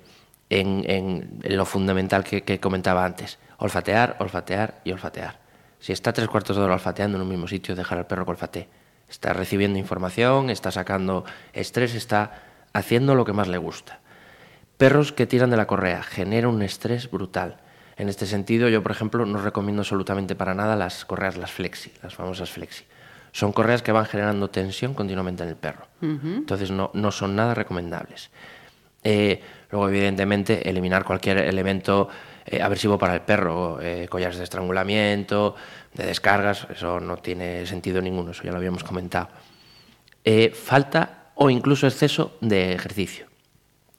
en, 0.49 1.39
lo 1.43 1.65
fundamental 1.65 2.23
que 2.23 2.59
comentaba 2.59 3.05
antes. 3.05 3.39
Olfatear, 3.57 4.17
olfatear 4.19 4.81
y 4.83 4.91
olfatear. 4.91 5.48
Si 5.79 5.93
está 5.93 6.13
tres 6.13 6.27
cuartos 6.27 6.57
de 6.57 6.63
hora 6.63 6.73
olfateando 6.73 7.17
en 7.17 7.23
un 7.23 7.29
mismo 7.29 7.47
sitio, 7.47 7.75
dejar 7.75 7.97
al 7.97 8.07
perro 8.07 8.25
que 8.25 8.31
olfatee. 8.31 8.67
Está 9.09 9.33
recibiendo 9.33 9.79
información, 9.79 10.49
está 10.49 10.71
sacando 10.71 11.25
estrés, 11.53 11.95
está 11.95 12.43
haciendo 12.73 13.15
lo 13.15 13.25
que 13.25 13.33
más 13.33 13.47
le 13.47 13.57
gusta. 13.57 13.99
Perros 14.77 15.11
que 15.11 15.25
tiran 15.25 15.49
de 15.49 15.57
la 15.57 15.67
correa 15.67 16.03
genera 16.03 16.47
un 16.47 16.61
estrés 16.61 17.09
brutal. 17.09 17.57
En 17.97 18.07
este 18.07 18.25
sentido, 18.25 18.69
yo, 18.69 18.81
por 18.81 18.91
ejemplo, 18.91 19.25
no 19.25 19.41
recomiendo 19.41 19.81
absolutamente 19.81 20.35
para 20.35 20.53
nada 20.53 20.75
las 20.75 21.03
correas, 21.03 21.37
las 21.37 21.51
flexi, 21.51 21.91
las 22.01 22.15
famosas 22.15 22.49
flexi. 22.49 22.85
Son 23.31 23.51
correas 23.51 23.81
que 23.81 23.91
van 23.91 24.05
generando 24.05 24.49
tensión 24.49 24.93
continuamente 24.93 25.43
en 25.43 25.49
el 25.49 25.55
perro. 25.55 25.85
Entonces, 26.01 26.71
no, 26.71 26.91
no, 26.93 27.11
son 27.11 27.35
nada 27.35 27.53
recomendables. 27.53 28.29
Eh, 29.03 29.41
luego, 29.69 29.89
evidentemente, 29.89 30.69
eliminar 30.69 31.03
cualquier 31.03 31.39
elemento 31.39 32.09
eh, 32.51 32.63
aversivo 32.63 32.97
para 32.97 33.13
el 33.13 33.21
perro, 33.21 33.79
eh, 33.79 34.07
collares 34.09 34.39
de 34.39 34.43
estrangulamiento, 34.43 35.55
de 35.93 36.07
descargas, 36.07 36.65
eso 36.71 36.99
no 36.99 37.17
tiene 37.17 37.67
sentido 37.67 38.01
ninguno, 38.01 38.31
eso 38.31 38.41
ya 38.41 38.49
lo 38.49 38.57
habíamos 38.57 38.83
comentado. 38.83 39.29
Eh, 40.25 40.49
falta 40.49 41.31
o 41.35 41.51
incluso 41.51 41.85
exceso 41.85 42.37
de 42.41 42.73
ejercicio. 42.73 43.27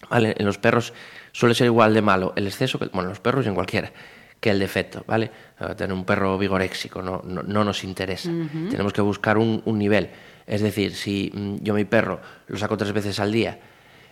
¿vale? 0.08 0.34
En 0.36 0.46
los 0.46 0.58
perros 0.58 0.92
suele 1.30 1.54
ser 1.54 1.66
igual 1.66 1.94
de 1.94 2.02
malo 2.02 2.32
el 2.34 2.48
exceso, 2.48 2.76
que, 2.80 2.86
bueno, 2.86 3.02
en 3.02 3.10
los 3.10 3.20
perros 3.20 3.46
y 3.46 3.50
en 3.50 3.54
cualquiera, 3.54 3.92
que 4.40 4.50
el 4.50 4.58
defecto, 4.58 5.04
¿vale? 5.06 5.30
Tener 5.76 5.92
un 5.92 6.04
perro 6.04 6.36
vigoréxico 6.38 7.02
no, 7.02 7.22
no, 7.22 7.62
nos 7.62 7.84
interesa. 7.84 8.30
Tenemos 8.70 8.92
que 8.92 9.02
buscar 9.02 9.36
un, 9.36 9.62
un, 9.66 9.78
nivel. 9.78 10.08
Es 10.46 10.62
decir, 10.62 10.96
si 10.96 11.30
mm, 11.32 11.56
yo 11.60 11.74
mi 11.74 11.84
perro 11.84 12.20
lo 12.48 12.56
saco 12.56 12.78
tres 12.78 12.92
veces 12.92 13.20
al 13.20 13.30
día 13.30 13.60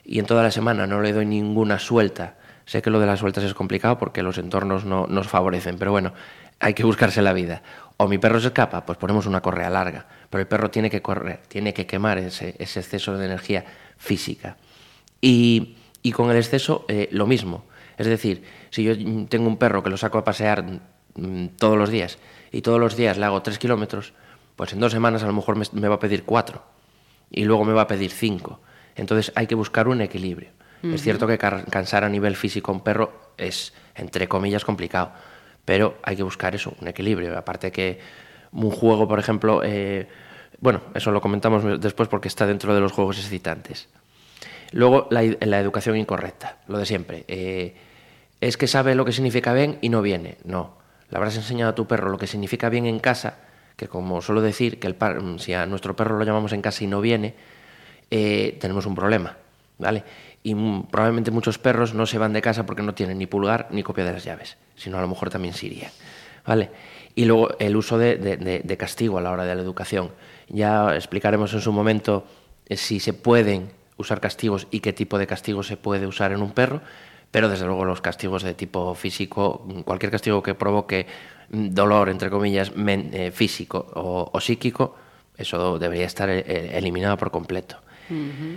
y 0.05 0.19
en 0.19 0.27
toda 0.27 0.43
la 0.43 0.51
semana 0.51 0.87
no 0.87 1.01
le 1.01 1.15
doy 1.15 1.25
ninguna 1.25 1.79
suelta 1.79 2.37
Sé 2.69 2.83
que 2.83 2.91
lo 2.91 3.01
de 3.01 3.07
las 3.07 3.23
vueltas 3.23 3.45
es 3.45 3.55
complicado 3.55 3.97
porque 3.97 4.23
los 4.23 4.37
entornos 4.37 4.85
no 4.85 5.07
nos 5.07 5.27
favorecen, 5.27 5.79
pero 5.79 5.91
bueno, 5.91 6.13
hay 6.61 6.75
que 6.75 6.85
buscarse 6.85 7.23
la 7.23 7.33
vida. 7.33 7.63
O 7.97 8.09
mi 8.09 8.19
perro 8.19 8.41
se 8.41 8.49
escapa, 8.49 8.85
pues 8.85 8.99
ponemos 8.99 9.25
una 9.25 9.41
correa 9.41 9.71
larga, 9.71 10.05
pero 10.29 10.43
el 10.43 10.49
perro 10.49 10.71
tiene 10.71 10.91
que 10.91 11.01
correr, 11.01 11.41
tiene 11.49 11.73
que 11.73 11.87
quemar 11.87 12.19
ese, 12.19 12.57
exceso 12.59 13.17
de 13.17 13.25
energía 13.25 13.65
física. 13.97 14.59
Y, 15.19 15.77
con 16.13 16.31
el 16.31 16.37
exceso 16.37 16.85
eh, 16.89 17.09
lo 17.11 17.27
mismo. 17.27 17.65
Es 17.97 18.07
decir, 18.07 18.45
si 18.69 18.85
yo 18.85 18.93
tengo 19.29 19.49
un 19.49 19.57
perro 19.57 19.83
que 19.83 19.89
lo 19.89 19.97
saco 19.97 20.19
a 20.19 20.25
pasear 20.25 20.63
mm, 21.15 21.47
todos 21.57 21.79
los 21.79 21.89
días 21.89 22.19
y 22.53 22.61
todos 22.61 22.79
los 22.79 22.97
días 22.97 23.17
le 23.17 23.25
hago 23.25 23.41
tres 23.41 23.59
kilómetros, 23.59 24.13
pues 24.57 24.75
en 24.75 24.81
dos 24.81 24.93
semanas 24.93 25.23
a 25.23 25.27
lo 25.27 25.33
mejor 25.33 25.57
me 25.73 25.89
va 25.89 25.95
a 25.95 26.01
pedir 26.01 26.25
cuatro 26.25 26.63
y 27.31 27.45
luego 27.45 27.65
me 27.65 27.73
va 27.73 27.83
a 27.83 27.87
pedir 27.87 28.11
cinco. 28.11 28.61
Entonces 28.95 29.33
hay 29.37 29.47
que 29.47 29.55
buscar 29.55 29.89
un 29.89 30.03
equilibrio. 30.03 30.51
Es 30.83 31.03
cierto 31.03 31.27
que 31.27 31.39
cansar 31.39 32.05
a 32.05 32.09
nivel 32.09 32.37
físico 32.37 32.71
a 32.71 32.75
un 32.75 32.83
perro 32.83 33.33
es, 33.37 33.73
entre 33.95 34.29
comillas, 34.29 34.65
complicado, 34.65 35.13
pero 35.65 35.99
hay 36.03 36.17
que 36.17 36.23
buscar 36.23 36.55
eso, 36.55 36.75
un 36.81 36.89
equilibrio. 36.89 37.37
Aparte 37.37 37.73
que 37.73 37.99
un 38.53 38.71
juego, 38.71 39.09
por 39.09 39.19
ejemplo, 39.19 39.63
eh, 39.65 40.09
bueno, 40.61 40.83
eso 40.95 41.11
lo 41.11 41.21
comentamos 41.21 41.81
después 41.81 42.09
porque 42.09 42.29
está 42.29 42.47
dentro 42.47 42.75
de 42.75 42.81
los 42.81 42.93
juegos 42.93 43.19
excitantes. 43.19 43.89
Luego, 44.73 45.09
la, 45.11 45.23
educación 45.61 45.97
incorrecta, 45.97 46.59
lo 46.69 46.79
de 46.79 46.87
siempre. 46.87 47.25
Eh, 47.29 47.75
es 48.41 48.57
que 48.57 48.67
sabe 48.67 48.95
lo 48.95 49.05
que 49.05 49.13
significa 49.13 49.53
bien 49.53 49.79
y 49.81 49.89
no 49.89 50.03
viene. 50.03 50.37
No, 50.45 50.77
le 51.11 51.17
habrás 51.17 51.37
enseñado 51.37 51.71
a 51.73 51.75
tu 51.75 51.87
perro 51.87 52.11
lo 52.11 52.19
que 52.19 52.27
significa 52.27 52.69
bien 52.69 52.87
en 52.87 52.99
casa, 52.99 53.39
que 53.77 53.89
como 53.89 54.21
suelo 54.23 54.41
decir, 54.41 54.79
que 54.79 54.87
el 54.87 54.97
si 55.39 55.55
a 55.55 55.67
nuestro 55.67 55.97
perro 55.97 56.19
lo 56.19 56.25
llamamos 56.25 56.53
en 56.53 56.63
casa 56.63 56.85
y 56.85 56.87
no 56.87 57.01
viene, 57.01 57.35
eh, 58.11 58.57
tenemos 58.61 58.87
un 58.87 58.95
problema, 58.95 59.37
¿vale? 59.79 60.05
Y 60.43 60.55
probablemente 60.91 61.31
muchos 61.31 61.59
perros 61.59 61.95
no 61.95 62.07
se 62.07 62.19
van 62.19 62.33
de 62.33 62.43
casa 62.43 62.65
porque 62.65 62.83
no 62.83 62.95
tienen 62.95 63.19
ni 63.19 63.27
pulgar 63.27 63.69
ni 63.71 63.83
copia 63.83 64.05
de 64.05 64.13
las 64.13 64.25
llaves, 64.25 64.57
sino 64.77 64.99
a 64.99 65.01
lo 65.01 65.09
mejor 65.09 65.31
también 65.31 65.55
Siria. 65.55 65.91
¿Vale? 66.47 66.71
Y 67.15 67.25
luego 67.25 67.51
el 67.59 67.77
uso 67.77 67.99
de, 67.99 68.77
castigo 68.79 69.19
a 69.19 69.21
la 69.21 69.31
hora 69.31 69.45
de 69.45 69.55
la 69.55 69.61
educación. 69.61 70.13
Ya 70.49 70.95
explicaremos 70.95 71.53
en 71.53 71.61
su 71.61 71.73
momento 71.73 72.25
eh, 72.67 72.77
si 72.77 73.01
se 73.01 73.13
pueden 73.13 73.71
usar 73.97 74.21
castigos 74.21 74.69
y 74.71 74.81
qué 74.81 74.93
tipo 74.93 75.19
de 75.19 75.27
castigo 75.27 75.63
se 75.63 75.77
puede 75.77 76.07
usar 76.07 76.33
en 76.33 76.41
un 76.41 76.53
perro, 76.53 76.81
pero 77.31 77.49
desde 77.49 77.67
luego 77.67 77.85
los 77.85 78.01
castigos 78.01 78.43
de 78.43 78.55
tipo 78.55 78.95
físico, 78.95 79.67
cualquier 79.85 80.13
castigo 80.13 80.43
que 80.43 80.55
provoque 80.55 81.07
mm, 81.51 81.69
dolor, 81.71 82.09
entre 82.09 82.31
comillas, 82.31 82.73
eh, 82.77 83.31
físico 83.35 83.87
o, 83.95 84.41
psíquico, 84.41 84.95
eso 85.37 85.79
debería 85.79 86.07
estar 86.07 86.31
eh, 86.31 86.79
eliminado 86.79 87.17
por 87.19 87.31
completo. 87.31 87.77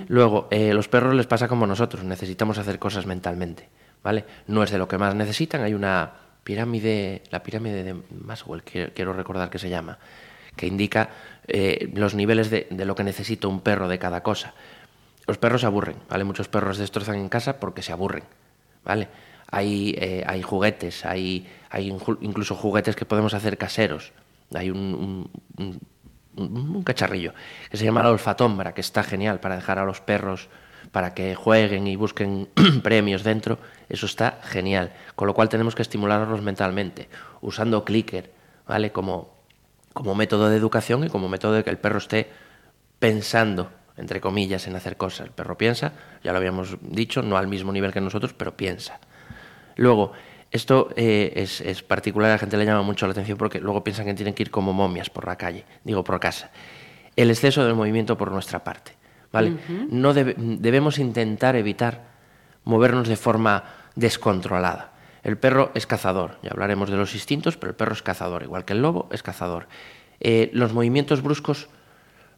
Luego, 0.08 0.48
eh, 0.52 0.74
los 0.74 0.88
perros 0.88 1.14
les 1.16 1.28
pasa 1.28 1.48
como 1.48 1.68
nosotros, 1.68 2.04
necesitamos 2.04 2.58
hacer 2.58 2.80
cosas 2.80 3.06
mentalmente, 3.06 3.70
¿vale? 4.04 4.26
No 4.48 4.64
es 4.64 4.72
de 4.72 4.78
lo 4.78 4.88
que 4.88 4.98
más 4.98 5.16
necesitan, 5.16 5.62
hay 5.62 5.74
una 5.74 6.14
pirámide, 6.44 7.24
la 7.30 7.44
pirámide 7.44 7.84
de 7.84 7.96
Maswell, 8.24 8.64
quiero 8.64 9.14
recordar 9.14 9.50
que 9.50 9.60
se 9.60 9.70
llama, 9.70 10.00
que 10.56 10.68
indica 10.68 11.10
eh, 11.48 11.92
los 11.94 12.16
niveles 12.16 12.50
de, 12.50 12.68
lo 12.72 12.96
que 12.96 13.04
necesita 13.04 13.48
un 13.48 13.62
perro 13.62 13.88
de 13.88 14.00
cada 14.00 14.24
cosa. 14.24 14.54
Los 15.28 15.38
perros 15.38 15.62
se 15.62 15.68
aburren, 15.68 15.98
¿vale? 16.10 16.24
Muchos 16.24 16.48
perros 16.48 16.78
destrozan 16.78 17.16
en 17.16 17.30
casa 17.30 17.60
porque 17.60 17.82
se 17.82 17.92
aburren, 17.92 18.24
¿vale? 18.84 19.08
Hay, 19.50 19.96
eh, 19.98 20.24
hay 20.26 20.42
juguetes, 20.42 21.06
hay, 21.06 21.48
hay 21.70 21.88
incluso 22.22 22.56
juguetes 22.56 22.96
que 22.96 23.06
podemos 23.06 23.34
hacer 23.34 23.58
caseros. 23.58 24.14
Hay 24.54 24.70
un 24.72 25.30
cacharrillo 26.84 27.34
que 27.70 27.78
se 27.78 27.86
llama 27.86 28.04
la 28.04 28.10
olfatombra, 28.10 28.74
que 28.74 28.82
está 28.82 29.04
genial 29.04 29.40
para 29.40 29.56
dejar 29.56 29.80
a 29.80 29.86
los 29.86 30.02
perros 30.02 30.50
para 30.92 31.14
que 31.14 31.36
jueguen 31.36 31.88
y 31.88 31.96
busquen 31.96 32.50
premios 32.84 33.24
dentro, 33.24 33.60
eso 33.90 34.06
está 34.06 34.40
genial. 34.44 34.94
Con 35.16 35.28
lo 35.28 35.34
cual 35.34 35.50
tenemos 35.50 35.76
que 35.76 35.82
estimularlos 35.82 36.42
mentalmente, 36.42 37.10
usando 37.42 37.86
clicker, 37.86 38.32
¿vale? 38.68 38.92
Como, 38.92 39.34
como 39.94 40.16
método 40.16 40.50
de 40.50 40.58
educación 40.58 41.04
y 41.06 41.10
como 41.10 41.30
método 41.30 41.54
de 41.54 41.64
que 41.64 41.70
el 41.70 41.78
perro 41.78 42.00
esté 42.00 42.30
pensando, 43.00 43.72
entre 43.98 44.20
comillas, 44.20 44.68
en 44.68 44.76
hacer 44.76 44.98
cosas. 44.98 45.28
El 45.28 45.34
perro 45.34 45.58
piensa, 45.58 45.94
ya 46.24 46.32
lo 46.32 46.38
habíamos 46.38 46.78
dicho, 46.82 47.22
no 47.22 47.38
al 47.38 47.48
mismo 47.48 47.72
nivel 47.72 47.94
que 47.94 48.02
nosotros, 48.02 48.34
pero 48.34 48.58
piensa. 48.58 49.00
Luego, 49.78 50.12
esto 50.52 50.90
eh, 50.98 51.32
es, 51.36 51.82
particular, 51.84 52.30
a 52.30 52.34
la 52.34 52.38
gente 52.38 52.58
le 52.58 52.66
llama 52.66 52.82
mucho 52.82 53.08
la 53.08 53.12
atención 53.12 53.38
porque 53.38 53.60
luego 53.60 53.84
piensan 53.84 54.06
que 54.06 54.14
tienen 54.14 54.34
que 54.34 54.44
ir 54.44 54.52
como 54.52 54.74
momias 54.74 55.10
por 55.10 55.26
la 55.26 55.38
calle, 55.38 55.66
digo 55.84 56.04
por 56.04 56.20
casa. 56.20 56.52
El 57.16 57.30
exceso 57.30 57.66
de 57.66 57.74
movimiento 57.74 58.18
por 58.18 58.32
nuestra 58.32 58.64
parte, 58.64 58.94
¿vale? 59.32 59.58
No 59.90 60.14
debemos 60.14 61.00
intentar 61.00 61.56
evitar 61.56 62.04
movernos 62.66 63.08
de 63.08 63.16
forma 63.16 63.64
descontrolada. 63.96 64.92
El 65.24 65.38
perro 65.38 65.72
es 65.74 65.86
cazador, 65.86 66.38
ya 66.42 66.52
hablaremos 66.52 66.90
de 66.90 66.98
los 66.98 67.14
instintos, 67.14 67.56
pero 67.56 67.72
el 67.72 67.76
perro 67.76 67.94
es 67.94 68.02
cazador, 68.02 68.44
igual 68.44 68.66
que 68.66 68.74
el 68.74 68.82
lobo 68.82 69.08
es 69.12 69.24
cazador. 69.24 69.68
Eh, 70.20 70.50
los 70.54 70.74
movimientos 70.74 71.22
bruscos, 71.22 71.70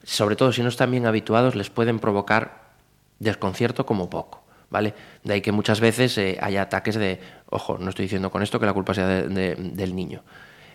sobre 0.03 0.35
todo 0.35 0.51
si 0.51 0.61
no 0.61 0.69
están 0.69 0.91
bien 0.91 1.05
habituados, 1.05 1.55
les 1.55 1.69
pueden 1.69 1.99
provocar 1.99 2.73
desconcierto 3.19 3.85
como 3.85 4.09
poco. 4.09 4.43
¿Vale? 4.69 4.95
De 5.23 5.35
ahí 5.35 5.41
que 5.41 5.51
muchas 5.51 5.79
veces 5.79 6.17
eh, 6.17 6.39
haya 6.41 6.63
ataques 6.63 6.95
de, 6.95 7.19
ojo, 7.53 7.77
no 7.77 7.89
estoy 7.89 8.05
diciendo 8.05 8.29
con 8.29 8.41
esto 8.43 8.59
que 8.59 8.65
la 8.65 8.73
culpa 8.73 8.93
sea 8.93 9.07
del 9.07 9.95
niño, 9.95 10.23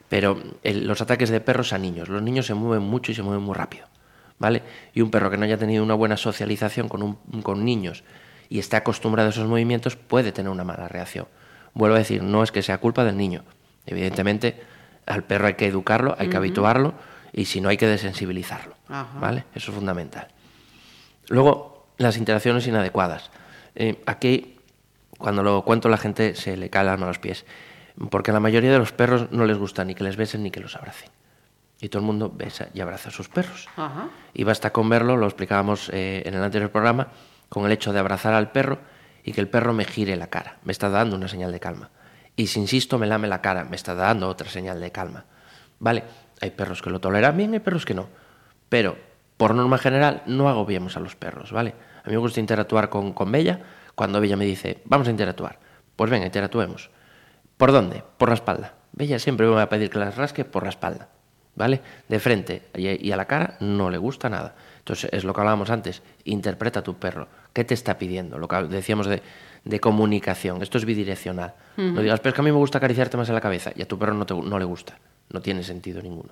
pero 0.08 0.38
los 0.64 1.00
ataques 1.00 1.30
de 1.30 1.40
perros 1.40 1.72
a 1.72 1.78
niños, 1.78 2.08
los 2.08 2.22
niños 2.22 2.46
se 2.46 2.54
mueven 2.54 2.82
mucho 2.82 3.12
y 3.12 3.14
se 3.14 3.22
mueven 3.22 3.42
muy 3.42 3.54
rápido, 3.54 3.86
¿vale? 4.38 4.62
Y 4.94 5.00
un 5.00 5.10
perro 5.10 5.30
que 5.30 5.36
no 5.36 5.44
haya 5.44 5.58
tenido 5.58 5.82
una 5.82 5.94
buena 5.94 6.16
socialización 6.16 6.88
con, 6.88 7.18
con 7.42 7.64
niños 7.64 8.04
y 8.48 8.58
esté 8.58 8.76
acostumbrado 8.76 9.28
a 9.28 9.30
esos 9.30 9.46
movimientos 9.46 9.96
puede 9.96 10.32
tener 10.32 10.50
una 10.50 10.64
mala 10.64 10.88
reacción. 10.88 11.26
Vuelvo 11.74 11.96
a 11.96 11.98
decir, 11.98 12.22
no 12.22 12.42
es 12.42 12.50
que 12.50 12.62
sea 12.62 12.78
culpa 12.78 13.04
del 13.04 13.16
niño. 13.16 13.44
Evidentemente, 13.86 14.60
al 15.06 15.24
perro 15.24 15.48
hay 15.48 15.54
que 15.54 15.66
educarlo, 15.66 16.16
hay 16.18 16.28
que 16.28 16.36
habituarlo 16.36 16.94
y 17.32 17.44
si 17.44 17.60
no 17.60 17.68
hay 17.68 17.76
que 17.76 17.86
desensibilizarlo. 17.86 18.74
¿Vale? 19.20 19.44
Eso 19.54 19.70
es 19.70 19.76
fundamental. 19.76 20.28
Luego, 21.28 21.88
las 21.98 22.16
interacciones 22.16 22.66
inadecuadas. 22.66 23.30
Eh, 23.74 24.02
aquí, 24.06 24.57
cuando 25.18 25.42
lo 25.42 25.62
cuento, 25.64 25.88
la 25.88 25.96
gente 25.96 26.34
se 26.34 26.56
le 26.56 26.70
cae 26.70 26.82
el 26.82 26.88
alma 26.88 27.06
a 27.06 27.08
los 27.08 27.18
pies. 27.18 27.44
Porque 28.10 28.30
a 28.30 28.34
la 28.34 28.40
mayoría 28.40 28.70
de 28.70 28.78
los 28.78 28.92
perros 28.92 29.30
no 29.32 29.44
les 29.44 29.58
gusta 29.58 29.84
ni 29.84 29.94
que 29.94 30.04
les 30.04 30.16
besen 30.16 30.44
ni 30.44 30.50
que 30.50 30.60
los 30.60 30.76
abracen. 30.76 31.10
Y 31.80 31.88
todo 31.88 32.00
el 32.00 32.06
mundo 32.06 32.32
besa 32.34 32.68
y 32.72 32.80
abraza 32.80 33.08
a 33.08 33.12
sus 33.12 33.28
perros. 33.28 33.68
Y 34.32 34.44
basta 34.44 34.72
con 34.72 34.88
verlo, 34.88 35.16
lo 35.16 35.26
explicábamos 35.26 35.90
eh, 35.92 36.22
en 36.24 36.34
el 36.34 36.42
anterior 36.42 36.70
programa, 36.70 37.08
con 37.48 37.66
el 37.66 37.72
hecho 37.72 37.92
de 37.92 37.98
abrazar 37.98 38.34
al 38.34 38.52
perro 38.52 38.78
y 39.24 39.32
que 39.32 39.40
el 39.40 39.48
perro 39.48 39.72
me 39.72 39.84
gire 39.84 40.16
la 40.16 40.28
cara. 40.28 40.58
Me 40.62 40.72
está 40.72 40.88
dando 40.88 41.16
una 41.16 41.28
señal 41.28 41.50
de 41.50 41.60
calma. 41.60 41.90
Y 42.36 42.46
si 42.46 42.60
insisto, 42.60 42.98
me 42.98 43.08
lame 43.08 43.26
la 43.26 43.42
cara, 43.42 43.64
me 43.64 43.74
está 43.74 43.94
dando 43.94 44.28
otra 44.28 44.48
señal 44.48 44.80
de 44.80 44.92
calma. 44.92 45.24
Vale, 45.80 46.04
hay 46.40 46.50
perros 46.50 46.82
que 46.82 46.90
lo 46.90 47.00
toleran 47.00 47.36
bien, 47.36 47.52
hay 47.52 47.60
perros 47.60 47.84
que 47.84 47.94
no. 47.94 48.08
Pero, 48.68 48.96
por 49.36 49.54
norma 49.54 49.78
general, 49.78 50.22
no 50.26 50.48
agobiemos 50.48 50.96
a 50.96 51.00
los 51.00 51.16
perros, 51.16 51.50
¿vale? 51.50 51.74
A 52.04 52.08
mí 52.08 52.12
me 52.12 52.18
gusta 52.18 52.38
interactuar 52.38 52.88
con, 52.88 53.12
con 53.12 53.32
Bella 53.32 53.60
cuando 53.98 54.20
Bella 54.20 54.36
me 54.36 54.44
dice, 54.44 54.78
vamos 54.84 55.08
a 55.08 55.10
interactuar. 55.10 55.58
Pues 55.96 56.08
venga, 56.08 56.24
interactuemos. 56.24 56.88
¿Por 57.56 57.72
dónde? 57.72 58.04
Por 58.16 58.28
la 58.28 58.36
espalda. 58.36 58.74
Bella 58.92 59.18
siempre 59.18 59.44
me 59.44 59.54
va 59.54 59.62
a 59.62 59.68
pedir 59.68 59.90
que 59.90 59.98
las 59.98 60.16
rasque 60.16 60.44
por 60.44 60.62
la 60.62 60.68
espalda, 60.68 61.08
¿vale? 61.56 61.80
De 62.08 62.20
frente 62.20 62.68
y 62.76 63.10
a 63.10 63.16
la 63.16 63.24
cara 63.24 63.56
no 63.58 63.90
le 63.90 63.98
gusta 63.98 64.28
nada. 64.28 64.54
Entonces, 64.78 65.10
es 65.12 65.24
lo 65.24 65.34
que 65.34 65.40
hablábamos 65.40 65.68
antes, 65.70 66.02
interpreta 66.22 66.78
a 66.78 66.82
tu 66.84 66.94
perro. 66.94 67.26
¿Qué 67.52 67.64
te 67.64 67.74
está 67.74 67.98
pidiendo? 67.98 68.38
Lo 68.38 68.46
que 68.46 68.62
decíamos 68.68 69.08
de, 69.08 69.80
comunicación. 69.80 70.62
Esto 70.62 70.78
es 70.78 70.84
bidireccional. 70.84 71.54
No 71.76 72.00
digas, 72.00 72.20
pero 72.20 72.30
es 72.30 72.34
que 72.36 72.40
a 72.40 72.44
mí 72.44 72.52
me 72.52 72.56
gusta 72.56 72.78
acariciarte 72.78 73.16
más 73.16 73.28
en 73.28 73.34
la 73.34 73.40
cabeza 73.40 73.72
y 73.74 73.82
a 73.82 73.88
tu 73.88 73.98
perro 73.98 74.14
no, 74.14 74.24
no 74.24 74.58
le 74.60 74.64
gusta. 74.64 74.96
No 75.30 75.42
tiene 75.42 75.64
sentido 75.64 76.00
ninguno. 76.00 76.30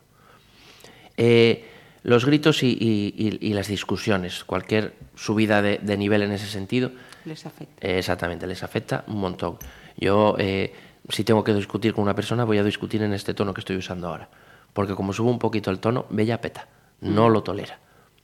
Eh, 1.17 1.65
los 2.07 2.25
gritos 2.25 2.63
y, 2.63 3.53
las 3.53 3.67
discusiones, 3.67 4.45
cualquier 4.45 4.95
subida 5.17 5.61
de, 5.61 5.97
nivel 5.97 6.23
en 6.23 6.31
ese 6.31 6.47
sentido. 6.47 6.93
Les 7.27 7.45
afecta. 7.45 7.87
exactamente, 7.87 8.47
les 8.47 8.63
afecta 8.63 9.05
un 9.09 9.19
montón. 9.19 9.59
Yo, 9.99 10.37
eh, 10.39 10.73
si 11.09 11.25
tengo 11.25 11.45
que 11.45 11.53
discutir 11.53 11.93
con 11.93 12.03
una 12.03 12.15
persona, 12.15 12.45
voy 12.45 12.59
a 12.59 12.65
discutir 12.65 13.03
en 13.03 13.13
este 13.13 13.35
tono 13.35 13.53
que 13.53 13.61
estoy 13.61 13.77
usando 13.77 14.09
ahora. 14.09 14.29
Porque 14.73 14.95
como 14.95 15.13
subo 15.13 15.31
un 15.31 15.39
poquito 15.39 15.71
el 15.71 15.81
tono, 15.81 16.07
bella 16.09 16.41
peta. 16.41 16.69
No 17.01 17.29
lo 17.29 17.43
tolera. 17.43 17.79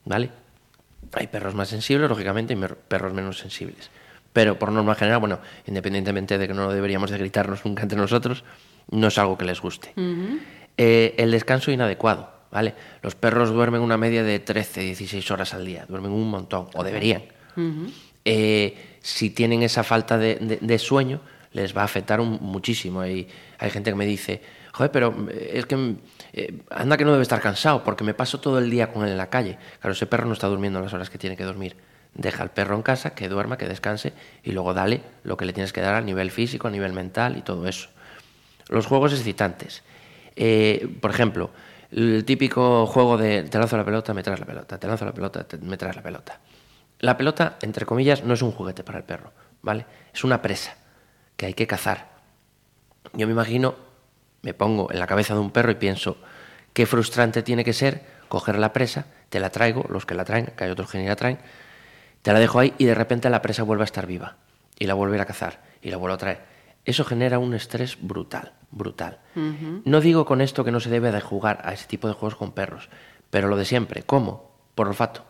¿vale? 0.04 0.30
Hay 1.12 1.26
perros 1.26 1.54
más 1.54 1.68
sensibles, 1.68 2.08
lógicamente, 2.08 2.54
y 2.54 2.56
perros 2.88 3.12
menos 3.12 3.38
sensibles. 3.38 3.90
Pero 4.32 4.58
por 4.58 4.72
norma 4.72 4.94
general, 4.94 5.20
bueno, 5.20 5.40
independientemente 5.66 6.38
de 6.38 6.48
que 6.48 6.54
no 6.54 6.72
deberíamos 6.72 7.10
de 7.10 7.18
gritarnos 7.18 7.64
nunca 7.64 7.82
entre 7.82 7.98
nosotros, 7.98 8.44
no 8.90 9.08
es 9.08 9.18
algo 9.18 9.36
que 9.36 9.44
les 9.44 9.60
guste. 9.60 9.92
Eh, 10.76 11.14
el 11.18 11.30
descanso 11.30 11.70
inadecuado, 11.70 12.30
¿vale? 12.50 12.74
Los 13.02 13.14
perros 13.14 13.50
duermen 13.50 13.82
una 13.82 13.98
media 13.98 14.22
de 14.22 14.38
13, 14.38 14.80
16 14.80 15.30
horas 15.30 15.52
al 15.54 15.66
día, 15.66 15.84
duermen 15.86 16.12
un 16.12 16.30
montón, 16.30 16.68
o 16.74 16.82
deberían. 16.82 17.22
Eh, 18.24 18.98
si 19.02 19.30
tienen 19.30 19.62
esa 19.62 19.82
falta 19.82 20.16
de, 20.16 20.78
sueño, 20.78 21.20
les 21.52 21.76
va 21.76 21.82
a 21.82 21.84
afectar 21.84 22.20
muchísimo. 22.20 23.04
Y 23.04 23.28
hay 23.58 23.70
gente 23.70 23.90
que 23.90 23.96
me 23.96 24.06
dice, 24.06 24.40
joder, 24.72 24.90
pero 24.90 25.28
eh, 25.30 25.52
es 25.54 25.66
que 25.66 25.96
eh, 26.32 26.62
anda 26.70 26.96
que 26.96 27.04
no 27.04 27.12
debe 27.12 27.22
estar 27.22 27.40
cansado 27.40 27.82
porque 27.84 28.04
me 28.04 28.14
paso 28.14 28.40
todo 28.40 28.58
el 28.58 28.70
día 28.70 28.92
con 28.92 29.04
él 29.04 29.10
en 29.10 29.18
la 29.18 29.28
calle. 29.28 29.58
Claro, 29.80 29.92
ese 29.92 30.06
perro 30.06 30.26
no 30.26 30.32
está 30.32 30.46
durmiendo 30.46 30.80
las 30.80 30.92
horas 30.92 31.10
que 31.10 31.18
tiene 31.18 31.36
que 31.36 31.44
dormir. 31.44 31.76
Deja 32.14 32.42
al 32.42 32.50
perro 32.50 32.76
en 32.76 32.82
casa, 32.82 33.14
que 33.14 33.28
duerma, 33.28 33.56
que 33.56 33.66
descanse 33.66 34.12
y 34.44 34.52
luego 34.52 34.74
dale 34.74 35.02
lo 35.24 35.36
que 35.36 35.46
le 35.46 35.52
tienes 35.52 35.72
que 35.72 35.80
dar 35.80 35.94
a 35.94 36.00
nivel 36.00 36.30
físico, 36.30 36.68
a 36.68 36.70
nivel 36.70 36.92
mental 36.92 37.36
y 37.38 37.42
todo 37.42 37.66
eso. 37.66 37.88
Los 38.68 38.86
juegos 38.86 39.12
excitantes. 39.12 39.82
Eh, 40.36 40.88
por 41.00 41.10
ejemplo, 41.10 41.50
el 41.90 42.24
típico 42.24 42.86
juego 42.86 43.18
de 43.18 43.42
te 43.44 43.58
lanzo 43.58 43.76
la 43.76 43.84
pelota, 43.84 44.14
me 44.14 44.22
traes 44.22 44.40
la 44.40 44.46
pelota, 44.46 44.78
te 44.78 44.86
lanzo 44.86 45.04
la 45.04 45.12
pelota, 45.12 45.46
me 45.62 45.76
traes 45.76 45.96
la 45.96 46.02
pelota. 46.02 46.38
La 47.02 47.18
pelota, 47.18 47.58
entre 47.60 47.84
comillas, 47.84 48.24
no 48.24 48.32
es 48.32 48.40
un 48.40 48.52
juguete 48.52 48.84
para 48.84 48.96
el 48.96 49.04
perro, 49.04 49.32
¿vale? 49.60 49.84
Es 50.14 50.24
una 50.24 50.40
presa 50.40 50.76
que 51.36 51.46
hay 51.46 51.54
que 51.54 51.66
cazar. 51.66 52.12
Yo 53.12 53.26
me 53.26 53.32
imagino 53.34 53.74
me 54.42 54.54
pongo 54.54 54.90
en 54.90 54.98
la 54.98 55.06
cabeza 55.06 55.34
de 55.34 55.40
un 55.40 55.50
perro 55.50 55.70
y 55.70 55.76
pienso, 55.76 56.16
qué 56.72 56.84
frustrante 56.86 57.42
tiene 57.42 57.64
que 57.64 57.72
ser 57.72 58.04
coger 58.28 58.58
la 58.58 58.72
presa, 58.72 59.06
te 59.28 59.40
la 59.40 59.50
traigo, 59.50 59.84
los 59.88 60.06
que 60.06 60.14
la 60.14 60.24
traen, 60.24 60.46
que 60.56 60.64
hay 60.64 60.70
otros 60.70 60.90
que 60.90 60.98
ni 60.98 61.06
la 61.06 61.16
traen, 61.16 61.38
te 62.22 62.32
la 62.32 62.38
dejo 62.38 62.58
ahí 62.58 62.74
y 62.78 62.84
de 62.84 62.94
repente 62.94 63.30
la 63.30 63.42
presa 63.42 63.62
vuelve 63.62 63.82
a 63.82 63.84
estar 63.84 64.06
viva 64.06 64.36
y 64.78 64.86
la 64.86 64.94
vuelve 64.94 65.20
a 65.20 65.24
cazar 65.24 65.60
y 65.80 65.90
la 65.90 65.96
vuelvo 65.96 66.14
a 66.14 66.18
traer. 66.18 66.40
Eso 66.84 67.04
genera 67.04 67.38
un 67.38 67.54
estrés 67.54 67.98
brutal, 68.00 68.54
brutal. 68.70 69.20
No 69.84 70.00
digo 70.00 70.24
con 70.24 70.40
esto 70.40 70.64
que 70.64 70.72
no 70.72 70.80
se 70.80 70.90
debe 70.90 71.12
de 71.12 71.20
jugar 71.20 71.60
a 71.64 71.72
ese 71.72 71.86
tipo 71.86 72.08
de 72.08 72.14
juegos 72.14 72.36
con 72.36 72.52
perros, 72.52 72.88
pero 73.30 73.48
lo 73.48 73.56
de 73.56 73.64
siempre. 73.64 74.02
¿Cómo? 74.02 74.50
Por 74.74 74.88
olfato. 74.88 75.24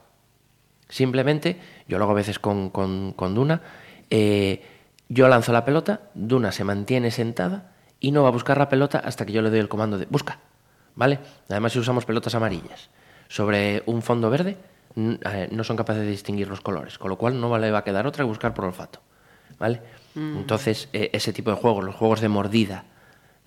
Simplemente, 0.92 1.57
yo 1.88 1.96
lo 1.96 2.05
hago 2.05 2.12
a 2.12 2.16
veces 2.16 2.38
con, 2.38 2.68
con, 2.68 3.35
Duna, 3.35 3.62
eh, 4.11 4.62
yo 5.09 5.26
lanzo 5.26 5.50
la 5.50 5.64
pelota, 5.64 6.02
Duna 6.12 6.52
se 6.52 6.64
mantiene 6.64 7.11
sentada 7.11 7.72
y 7.98 8.12
no 8.12 8.22
va 8.22 8.28
a 8.28 8.33
buscar 8.33 8.59
la 8.59 8.68
pelota 8.68 8.98
hasta 8.98 9.24
que 9.24 9.33
yo 9.33 9.40
le 9.40 9.48
doy 9.48 9.61
el 9.61 9.70
comando 9.70 9.96
de 9.96 10.05
busca. 10.05 10.38
¿Vale? 10.94 11.18
Además, 11.48 11.72
si 11.72 11.78
usamos 11.78 12.05
pelotas 12.05 12.35
amarillas 12.35 12.90
sobre 13.26 13.83
un 13.87 14.02
fondo 14.02 14.28
verde, 14.28 14.59
eh, 14.94 15.48
no 15.50 15.64
son 15.64 15.78
capaces 15.78 16.02
de 16.02 16.11
distinguir 16.11 16.48
los 16.48 16.61
colores, 16.61 16.98
con 16.98 17.09
lo 17.09 17.16
cual 17.16 17.40
no 17.40 17.57
le 17.57 17.70
va 17.70 17.78
a 17.78 17.85
quedar 17.85 18.07
otra 18.07 18.22
que 18.22 18.28
buscar 18.28 18.52
por 18.52 18.66
olfato. 18.66 19.00
¿Vale? 19.59 19.81
Mm. 20.14 20.37
Entonces, 20.37 20.90
eh, 20.92 21.09
ese 21.14 21.33
tipo 21.33 21.48
de 21.48 21.57
juegos, 21.57 21.85
los 21.85 21.94
juegos 21.94 22.20
de 22.20 22.28
mordida, 22.28 22.85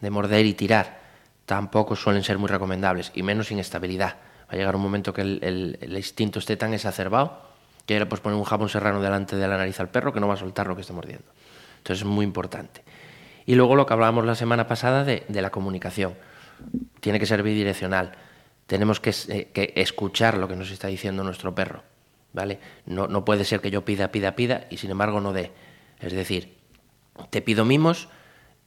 de 0.02 0.10
morder 0.10 0.48
y 0.48 0.56
tirar, 0.56 0.98
tampoco 1.46 1.96
suelen 1.96 2.24
ser 2.24 2.40
muy 2.40 2.50
recomendables, 2.50 3.12
y 3.14 3.22
menos 3.22 3.50
sin 3.50 3.60
estabilidad. 3.60 4.16
Va 4.50 4.54
a 4.54 4.56
llegar 4.56 4.76
un 4.76 4.82
momento 4.82 5.14
que 5.14 5.22
el, 5.22 5.96
instinto 5.96 6.40
esté 6.40 6.58
tan 6.58 6.74
exacerbado 6.74 7.42
que 7.86 7.96
ahora 7.96 8.10
pues 8.10 8.22
poner 8.22 8.38
un 8.38 8.44
jabón 8.44 8.70
serrano 8.70 9.02
delante 9.02 9.36
de 9.36 9.48
la 9.48 9.58
nariz 9.58 9.80
al 9.80 9.90
perro 9.90 10.12
que 10.14 10.20
no 10.20 10.28
va 10.28 10.36
a 10.36 10.38
soltar 10.38 10.68
lo 10.68 10.76
que 10.76 10.82
esté 10.82 10.94
mordiendo. 10.94 11.26
Entonces 11.78 12.02
es 12.02 12.06
muy 12.06 12.26
importante. 12.26 12.84
Y 13.46 13.56
luego 13.56 13.76
lo 13.76 13.86
que 13.86 13.94
hablábamos 13.94 14.26
la 14.26 14.36
semana 14.36 14.68
pasada 14.68 15.04
de, 15.04 15.24
la 15.30 15.52
comunicación. 15.52 16.16
Tiene 17.00 17.20
que 17.20 17.28
ser 17.28 17.44
bidireccional. 17.44 18.14
Tenemos 18.66 19.02
eh, 19.04 19.52
que, 19.54 19.74
escuchar 19.76 20.38
lo 20.38 20.48
que 20.48 20.56
nos 20.56 20.72
está 20.72 20.88
diciendo 20.88 21.24
nuestro 21.24 21.54
perro. 21.54 21.84
¿vale? 22.34 22.60
No, 22.88 23.08
no 23.08 23.24
puede 23.24 23.46
ser 23.46 23.62
que 23.62 23.70
yo 23.70 23.86
pida, 23.86 24.12
pida, 24.12 24.36
pida 24.36 24.66
y 24.70 24.78
sin 24.78 24.90
embargo 24.90 25.22
no 25.22 25.32
dé. 25.32 25.52
Es 26.00 26.14
decir, 26.14 26.56
te 27.30 27.42
pido 27.42 27.66
mimos 27.66 28.10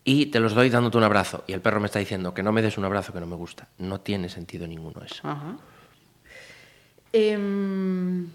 y 0.05 0.27
te 0.27 0.41
los 0.41 0.55
doy 0.55 0.71
dándote 0.71 0.99
un 0.99 1.05
abrazo. 1.05 1.45
Y 1.47 1.53
el 1.53 1.61
perro 1.61 1.81
me 1.81 1.87
está 1.87 1.99
diciendo 1.99 2.33
que 2.33 2.43
no 2.43 2.53
me 2.53 2.63
des 2.63 2.79
un 2.79 2.85
abrazo 2.85 3.13
que 3.13 3.21
no 3.21 3.27
me 3.27 3.37
gusta. 3.37 3.69
No 3.79 4.01
tiene 4.01 4.29
sentido 4.29 4.67
ninguno 4.67 5.03
eso. 5.03 5.23
Em, 7.13 8.29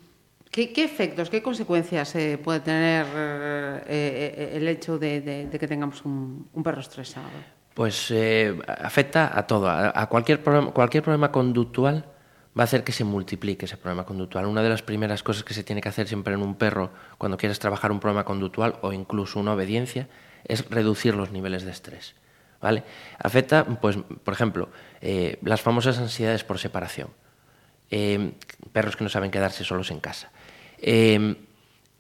¿Qué, 0.52 0.72
efectos, 0.78 1.30
qué 1.30 1.42
consecuencias 1.42 2.14
eh, 2.16 2.38
puede 2.38 2.60
tener 2.60 3.08
eh, 3.16 3.82
eh, 3.88 4.52
el 4.54 4.68
hecho 4.68 5.00
de, 5.00 5.50
que 5.52 5.68
tengamos 5.68 6.06
un, 6.06 6.48
perro 6.64 6.82
estresado? 6.82 7.26
Pues 7.74 8.14
afecta 8.68 9.36
a 9.36 9.48
todo, 9.48 9.68
a, 9.68 10.08
cualquier, 10.08 10.44
problema, 10.44 10.72
cualquier 10.72 11.02
problema 11.02 11.32
conductual 11.32 12.06
va 12.58 12.62
a 12.62 12.66
hacer 12.66 12.84
que 12.84 12.92
se 12.92 13.04
multiplique 13.04 13.66
ese 13.66 13.78
problema 13.78 14.06
conductual. 14.06 14.46
Una 14.46 14.62
de 14.62 14.70
las 14.70 14.84
primeras 14.84 15.24
cosas 15.24 15.44
que 15.44 15.56
se 15.56 15.64
tiene 15.64 15.82
que 15.82 15.90
hacer 15.90 16.08
siempre 16.08 16.36
en 16.36 16.44
un 16.44 16.54
perro 16.54 16.92
cuando 17.18 17.36
quieres 17.36 17.58
trabajar 17.58 17.92
un 17.92 18.00
problema 18.00 18.24
conductual 18.24 18.76
o 18.82 18.94
incluso 18.94 19.40
una 19.40 19.54
obediencia 19.54 20.08
es 20.46 20.70
reducir 20.70 21.16
los 21.16 21.32
niveles 21.32 21.64
de 21.64 21.72
estrés. 21.72 22.16
¿vale? 22.62 22.84
Afecta, 23.20 23.66
pues, 23.66 23.98
por 24.24 24.34
ejemplo, 24.34 24.70
las 25.42 25.62
famosas 25.62 25.98
ansiedades 26.00 26.44
por 26.44 26.60
separación. 26.60 27.10
perros 28.72 28.96
que 28.96 29.04
no 29.04 29.10
saben 29.10 29.30
quedarse 29.30 29.64
solos 29.64 29.92
en 29.92 30.00
casa. 30.00 30.32
Em, 30.80 31.36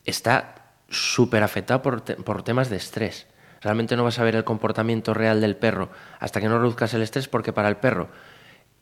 está 0.05 0.55
súper 0.89 1.43
afectado 1.43 1.81
por, 1.81 2.43
temas 2.43 2.69
de 2.69 2.77
estrés. 2.77 3.27
Realmente 3.61 3.95
no 3.95 4.03
vas 4.03 4.19
a 4.19 4.23
ver 4.23 4.35
el 4.35 4.43
comportamiento 4.43 5.13
real 5.13 5.41
del 5.41 5.55
perro 5.55 5.89
hasta 6.19 6.41
que 6.41 6.49
no 6.49 6.59
reduzcas 6.59 6.93
el 6.93 7.01
estrés, 7.01 7.27
porque 7.27 7.53
para 7.53 7.69
el 7.69 7.77
perro, 7.77 8.09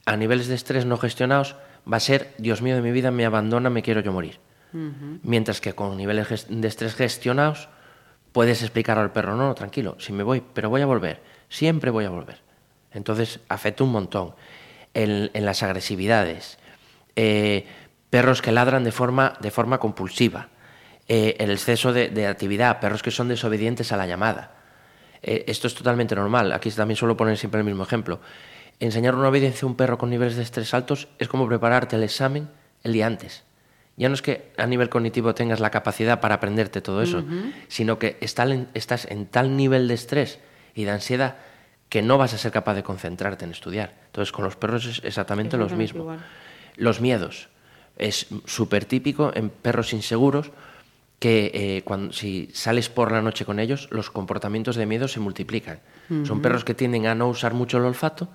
a 0.06 0.18
niveles 0.18 0.48
de 0.48 0.56
estrés 0.56 0.86
no 0.86 0.98
gestionados, 0.98 1.56
va 1.92 1.98
a 1.98 2.00
ser, 2.00 2.34
Dios 2.38 2.62
mío 2.62 2.76
de 2.76 2.82
mi 2.82 2.92
vida, 2.92 3.12
me 3.12 3.26
abandona, 3.26 3.70
me 3.70 3.84
quiero 3.84 4.02
yo 4.02 4.12
morir. 4.12 4.40
Mientras 4.74 5.60
que 5.60 5.74
con 5.74 5.98
niveles 5.98 6.48
de 6.48 6.68
estrés 6.68 6.96
gestionados, 6.96 7.68
puedes 8.32 8.62
explicar 8.62 8.98
al 8.98 9.12
perro, 9.12 9.36
no, 9.36 9.48
no, 9.48 9.56
tranquilo, 9.56 9.96
si 10.00 10.14
me 10.14 10.24
voy, 10.24 10.42
pero 10.54 10.70
voy 10.70 10.82
a 10.82 10.86
volver, 10.86 11.22
siempre 11.50 11.92
voy 11.92 12.06
a 12.06 12.10
volver. 12.10 12.40
Entonces 12.94 13.40
afecta 13.48 13.84
un 13.84 13.92
montón. 13.92 14.34
En, 14.94 15.30
las 15.34 15.64
agresividades, 15.64 16.58
eh, 17.16 17.66
perros 18.10 18.42
que 18.42 18.52
ladran 18.52 18.84
de 18.84 18.92
forma, 18.92 19.38
de 19.40 19.50
forma 19.50 19.78
compulsiva, 19.78 20.50
eh, 21.08 21.38
el 21.40 21.50
exceso 21.50 21.94
de, 21.94 22.10
de, 22.10 22.28
actividad, 22.28 22.82
perros 22.82 23.02
que 23.02 23.10
son 23.10 23.30
desobedientes 23.30 23.94
a 23.94 23.98
la 23.98 24.06
llamada. 24.06 24.52
Eh, 25.24 25.46
esto 25.48 25.68
es 25.68 25.76
totalmente 25.76 26.16
normal. 26.16 26.52
Aquí 26.52 26.70
también 26.72 26.98
suelo 26.98 27.16
poner 27.16 27.38
siempre 27.38 27.62
el 27.62 27.66
mismo 27.66 27.84
ejemplo. 27.84 28.20
Enseñar 28.80 29.16
una 29.16 29.30
obediencia 29.30 29.66
a 29.66 29.70
un 29.70 29.76
perro 29.76 29.98
con 29.98 30.10
niveles 30.10 30.36
de 30.36 30.44
estrés 30.44 30.74
altos 30.74 31.08
es 31.20 31.28
como 31.28 31.48
prepararte 31.48 31.96
el 31.96 32.04
examen 32.04 32.50
el 32.84 32.94
día 32.94 33.08
antes. 33.08 33.44
Ya 34.02 34.10
no 34.10 34.16
es 34.16 34.24
que 34.24 34.52
a 34.58 34.66
nivel 34.66 34.90
cognitivo 34.90 35.36
tengas 35.36 35.60
la 35.60 35.70
capacidad 35.70 36.22
para 36.22 36.34
aprenderte 36.34 36.82
todo 36.82 37.04
eso, 37.04 37.20
uh 37.20 37.22
-huh. 37.22 37.54
sino 37.68 38.00
que 38.00 38.18
estás 38.20 39.06
en 39.06 39.28
tal 39.28 39.56
nivel 39.56 39.88
de 39.88 39.94
estrés 39.94 40.40
y 40.74 40.86
de 40.86 40.90
ansiedad 40.90 41.36
que 41.88 42.02
no 42.02 42.18
vas 42.18 42.34
a 42.34 42.40
ser 42.40 42.52
capaz 42.52 42.74
de 42.74 42.82
concentrarte 42.82 43.46
en 43.46 43.52
estudiar. 43.52 43.94
Entonces, 44.08 44.32
con 44.32 44.44
los 44.44 44.56
perros 44.56 44.88
es 44.88 45.04
exactamente, 45.04 45.56
lo 45.56 45.70
mismo. 45.70 46.02
Igual. 46.02 46.20
Los 46.78 47.00
miedos. 47.00 47.50
Es 47.96 48.26
súper 48.46 48.86
típico 48.86 49.32
en 49.36 49.52
perros 49.52 49.94
inseguros 49.94 50.50
que 51.20 51.52
eh, 51.54 51.84
cuando, 51.84 52.12
si 52.12 52.50
sales 52.54 52.90
por 52.90 53.12
la 53.12 53.22
noche 53.22 53.46
con 53.46 53.60
ellos, 53.60 53.88
los 53.92 54.10
comportamientos 54.10 54.78
de 54.78 54.88
miedo 54.88 55.08
se 55.08 55.20
multiplican. 55.20 55.78
Uh 56.10 56.14
-huh. 56.16 56.26
Son 56.26 56.42
perros 56.42 56.64
que 56.64 56.74
tienden 56.74 57.06
a 57.06 57.14
no 57.14 57.28
usar 57.30 57.54
mucho 57.54 57.78
el 57.78 57.84
olfato, 57.84 58.30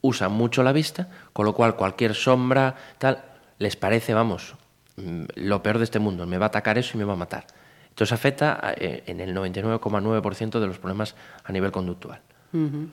usan 0.00 0.32
mucho 0.32 0.64
la 0.64 0.72
vista, 0.72 1.10
con 1.32 1.46
lo 1.46 1.52
cual 1.52 1.76
cualquier 1.76 2.14
sombra, 2.14 2.74
tal, 2.98 3.22
les 3.60 3.76
parece, 3.76 4.14
vamos, 4.14 4.56
lo 4.96 5.62
peor 5.62 5.78
de 5.78 5.84
este 5.84 5.98
mundo, 5.98 6.26
me 6.26 6.38
va 6.38 6.46
a 6.46 6.48
atacar 6.48 6.78
eso 6.78 6.92
y 6.94 6.98
me 6.98 7.04
va 7.04 7.14
a 7.14 7.16
matar. 7.16 7.46
Entonces 7.88 8.12
afecta 8.12 8.74
eh, 8.76 9.02
en 9.06 9.20
el 9.20 9.34
99,9% 9.34 10.60
de 10.60 10.66
los 10.66 10.78
problemas 10.78 11.14
a 11.44 11.52
nivel 11.52 11.72
conductual. 11.72 12.20
Uh 12.52 12.58
-huh. 12.58 12.88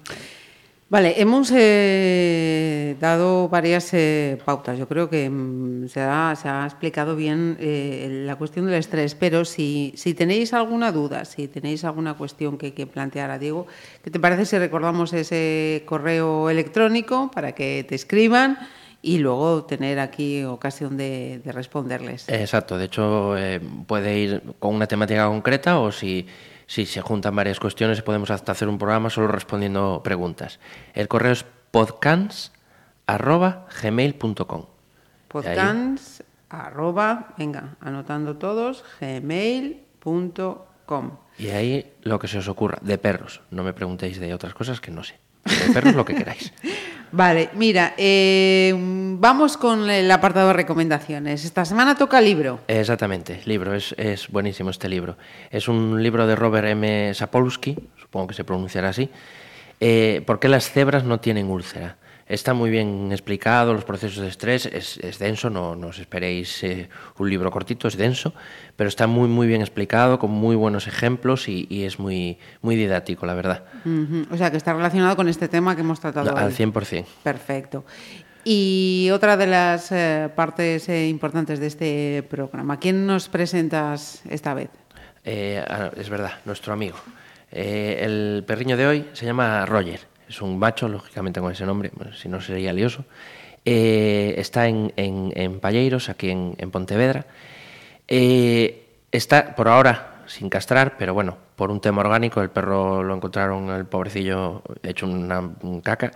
Vale, 0.92 1.22
hemos 1.22 1.52
eh, 1.54 2.96
dado 3.00 3.48
varias 3.48 3.94
eh, 3.94 4.40
pautas. 4.44 4.76
Yo 4.76 4.88
creo 4.88 5.08
que 5.08 5.30
mm, 5.30 5.88
se, 5.88 6.02
ha, 6.02 6.36
se, 6.36 6.50
ha, 6.50 6.66
explicado 6.66 7.16
bien 7.16 7.58
eh, 7.60 8.24
la 8.26 8.38
cuestión 8.38 8.66
del 8.66 8.74
estrés, 8.74 9.14
pero 9.14 9.46
si, 9.46 9.94
si, 9.96 10.16
tenéis 10.16 10.52
alguna 10.52 10.92
duda, 10.92 11.26
si 11.26 11.48
tenéis 11.48 11.84
alguna 11.86 12.16
cuestión 12.16 12.58
que, 12.58 12.74
que, 12.74 12.88
plantear 12.88 13.30
a 13.30 13.38
Diego, 13.38 13.68
¿qué 14.04 14.10
te 14.10 14.20
parece 14.20 14.46
si 14.48 14.58
recordamos 14.58 15.14
ese 15.14 15.84
correo 15.86 16.50
electrónico 16.50 17.30
para 17.30 17.52
que 17.52 17.86
te 17.88 17.94
escriban? 17.94 18.58
Y 19.02 19.20
luego 19.20 19.64
tener 19.64 20.00
aquí 20.00 20.44
ocasión 20.44 20.98
de, 20.98 21.42
de 21.44 21.52
responderles. 21.52 22.28
Exacto, 22.30 22.78
de 22.78 22.86
hecho 22.86 23.38
eh, 23.38 23.62
puede 23.88 24.18
ir 24.18 24.44
con 24.60 24.76
una 24.76 24.88
temática 24.88 25.28
concreta 25.28 25.80
o 25.80 25.92
si 25.92 26.28
si 26.70 26.86
se 26.86 27.02
juntan 27.02 27.36
varias 27.36 27.60
cuestiones 27.60 28.04
podemos 28.04 28.30
hasta 28.30 28.52
hacer 28.52 28.68
un 28.68 28.78
programa 28.78 29.10
solo 29.10 29.28
respondiendo 29.28 30.02
preguntas. 30.04 30.60
El 30.94 31.08
correo 31.08 31.32
es 31.32 31.44
podcans@gmail.com. 31.72 34.66
Podcans 35.28 36.24
arroba, 36.50 37.34
venga, 37.40 37.76
anotando 37.80 38.38
todos, 38.38 38.86
gmail.com. 39.02 41.12
Y 41.40 41.50
ahí 41.50 41.92
lo 42.04 42.20
que 42.20 42.28
se 42.28 42.38
os 42.38 42.48
ocurra, 42.48 42.78
de 42.82 43.00
perros. 43.00 43.42
No 43.50 43.64
me 43.64 43.74
preguntéis 43.74 44.20
de 44.20 44.36
otras 44.36 44.54
cosas 44.54 44.80
que 44.80 44.92
no 44.92 45.04
sé. 45.04 45.18
De 45.46 45.74
perros 45.74 45.96
lo 45.96 46.06
que 46.06 46.14
queráis. 46.14 46.54
Vale, 47.12 47.50
mira, 47.54 47.93
eh, 47.98 48.74
vamos 48.76 49.58
con 49.58 49.89
el 49.89 50.10
apartado 50.12 50.48
de 50.48 50.54
recomendaciones. 50.54 51.43
Esta 51.43 51.65
semana 51.65 51.95
toca 51.95 52.22
libro. 52.22 52.60
Exactamente, 52.67 53.41
libro, 53.45 53.74
es, 53.74 53.95
es, 53.98 54.28
buenísimo 54.30 54.69
este 54.69 54.89
libro. 54.89 55.17
Es 55.50 55.67
un 55.67 56.02
libro 56.02 56.28
de 56.28 56.36
Robert 56.36 56.67
M. 56.67 57.13
Sapolsky, 57.13 57.76
supongo 58.00 58.28
que 58.28 58.34
se 58.36 58.43
pronunciará 58.43 58.89
así. 58.89 59.10
Eh, 59.80 60.22
¿Por 60.26 60.39
qué 60.39 60.50
las 60.50 60.69
cebras 60.69 61.04
no 61.04 61.19
tienen 61.19 61.50
úlcera? 61.50 61.98
Está 62.30 62.54
muy 62.54 62.70
bien 62.70 63.12
explicado, 63.12 63.74
los 63.74 63.84
procesos 63.84 64.22
de 64.22 64.28
estrés, 64.28 64.68
es, 64.68 64.98
es 64.98 65.18
denso, 65.18 65.50
no, 65.50 65.76
no, 65.76 65.88
os 65.88 65.98
esperéis 65.98 66.63
eh, 66.63 66.88
un 67.18 67.28
libro 67.28 67.50
cortito, 67.50 67.88
es 67.88 67.98
denso, 67.98 68.36
pero 68.76 68.88
está 68.88 69.08
muy, 69.08 69.28
muy 69.28 69.48
bien 69.48 69.62
explicado, 69.62 70.20
con 70.20 70.30
muy 70.30 70.56
buenos 70.56 70.86
ejemplos 70.86 71.50
y, 71.50 71.65
y 71.72 71.86
es 71.86 71.98
muy, 71.98 72.38
muy 72.62 72.76
didáctico, 72.76 73.26
la 73.26 73.34
verdad. 73.34 73.63
Uh 73.84 73.89
-huh. 73.89 74.28
O 74.30 74.38
sea, 74.38 74.52
que 74.52 74.58
está 74.58 74.74
relacionado 74.74 75.15
con 75.15 75.28
este 75.28 75.48
tema 75.48 75.74
que 75.74 75.82
hemos 75.82 76.00
tratado 76.00 76.38
Al 76.38 76.54
100%. 76.54 77.06
Perfecto. 77.24 77.84
Y 78.44 79.10
otra 79.12 79.36
de 79.36 79.48
las 79.48 79.92
eh, 79.92 80.30
partes 80.36 80.88
eh, 80.88 81.08
importantes 81.08 81.60
de 81.60 81.65
este 81.65 82.24
programa, 82.30 82.78
¿quién 82.78 83.08
nos 83.08 83.28
presentas 83.28 84.22
esta 84.30 84.54
vez? 84.54 84.70
Eh, 85.26 85.65
es 85.98 86.10
verdad, 86.10 86.34
nuestro 86.46 86.74
amigo. 86.74 86.98
El 87.52 88.44
perriño 88.46 88.78
de 88.78 88.86
hoy 88.86 89.10
se 89.13 89.26
llama 89.26 89.65
Roger 89.65 90.18
es 90.30 90.42
un 90.42 90.60
macho, 90.60 90.88
lógicamente 90.88 91.42
con 91.42 91.52
ese 91.52 91.65
nombre, 91.65 91.92
si 92.15 92.30
no 92.30 92.39
sería 92.39 92.72
lioso. 92.72 93.04
Eh, 93.65 94.36
está 94.38 94.68
en, 94.68 94.94
en, 94.96 95.34
en, 95.36 95.60
Palleiros, 95.60 96.10
aquí 96.10 96.30
en, 96.30 96.56
en 96.58 96.72
Pontevedra. 96.72 97.26
Eh, 98.08 98.86
está 99.12 99.56
por 99.56 99.68
ahora 99.68 100.24
sin 100.28 100.50
castrar, 100.50 100.98
pero 100.98 101.13
bueno, 101.13 101.38
por 101.56 101.72
un 101.72 101.82
tema 101.82 102.02
orgánico, 102.02 102.42
el 102.42 102.52
perro 102.52 103.04
lo 103.04 103.15
encontraron, 103.15 103.70
el 103.72 103.86
pobrecillo, 103.86 104.62
hecho 104.84 105.08
una 105.08 105.39
un 105.39 105.82
caca. 105.82 106.12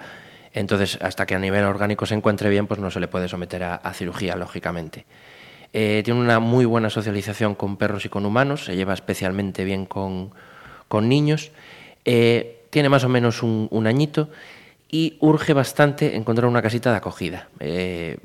Entonces, 0.54 1.00
hasta 1.02 1.26
que 1.26 1.34
a 1.34 1.40
nivel 1.40 1.64
orgánico 1.64 2.06
se 2.06 2.14
encuentre 2.14 2.50
bien, 2.50 2.68
pues 2.68 2.80
no 2.80 2.92
se 2.92 3.00
le 3.00 3.08
puede 3.08 3.28
someter 3.28 3.64
a, 3.64 3.94
cirugía, 3.94 4.36
lógicamente. 4.36 5.06
Eh, 5.74 6.04
tiene 6.06 6.20
una 6.20 6.40
muy 6.40 6.66
buena 6.66 6.92
socialización 6.92 7.56
con 7.56 7.78
perros 7.78 8.06
y 8.06 8.10
con 8.10 8.28
humanos, 8.28 8.66
se 8.66 8.76
lleva 8.76 8.94
especialmente 8.94 9.64
bien 9.64 9.88
con, 9.88 10.32
con 10.88 11.10
niños. 11.10 11.52
Tiene 12.74 12.90
más 12.90 13.04
o 13.04 13.10
menos 13.10 13.44
un, 13.44 13.86
añito 13.86 14.30
y 14.90 15.16
urge 15.20 15.54
bastante 15.54 16.16
encontrar 16.16 16.48
una 16.48 16.64
casita 16.64 16.90
de 16.90 16.98
acogida. 16.98 17.48
Eh, 17.60 18.18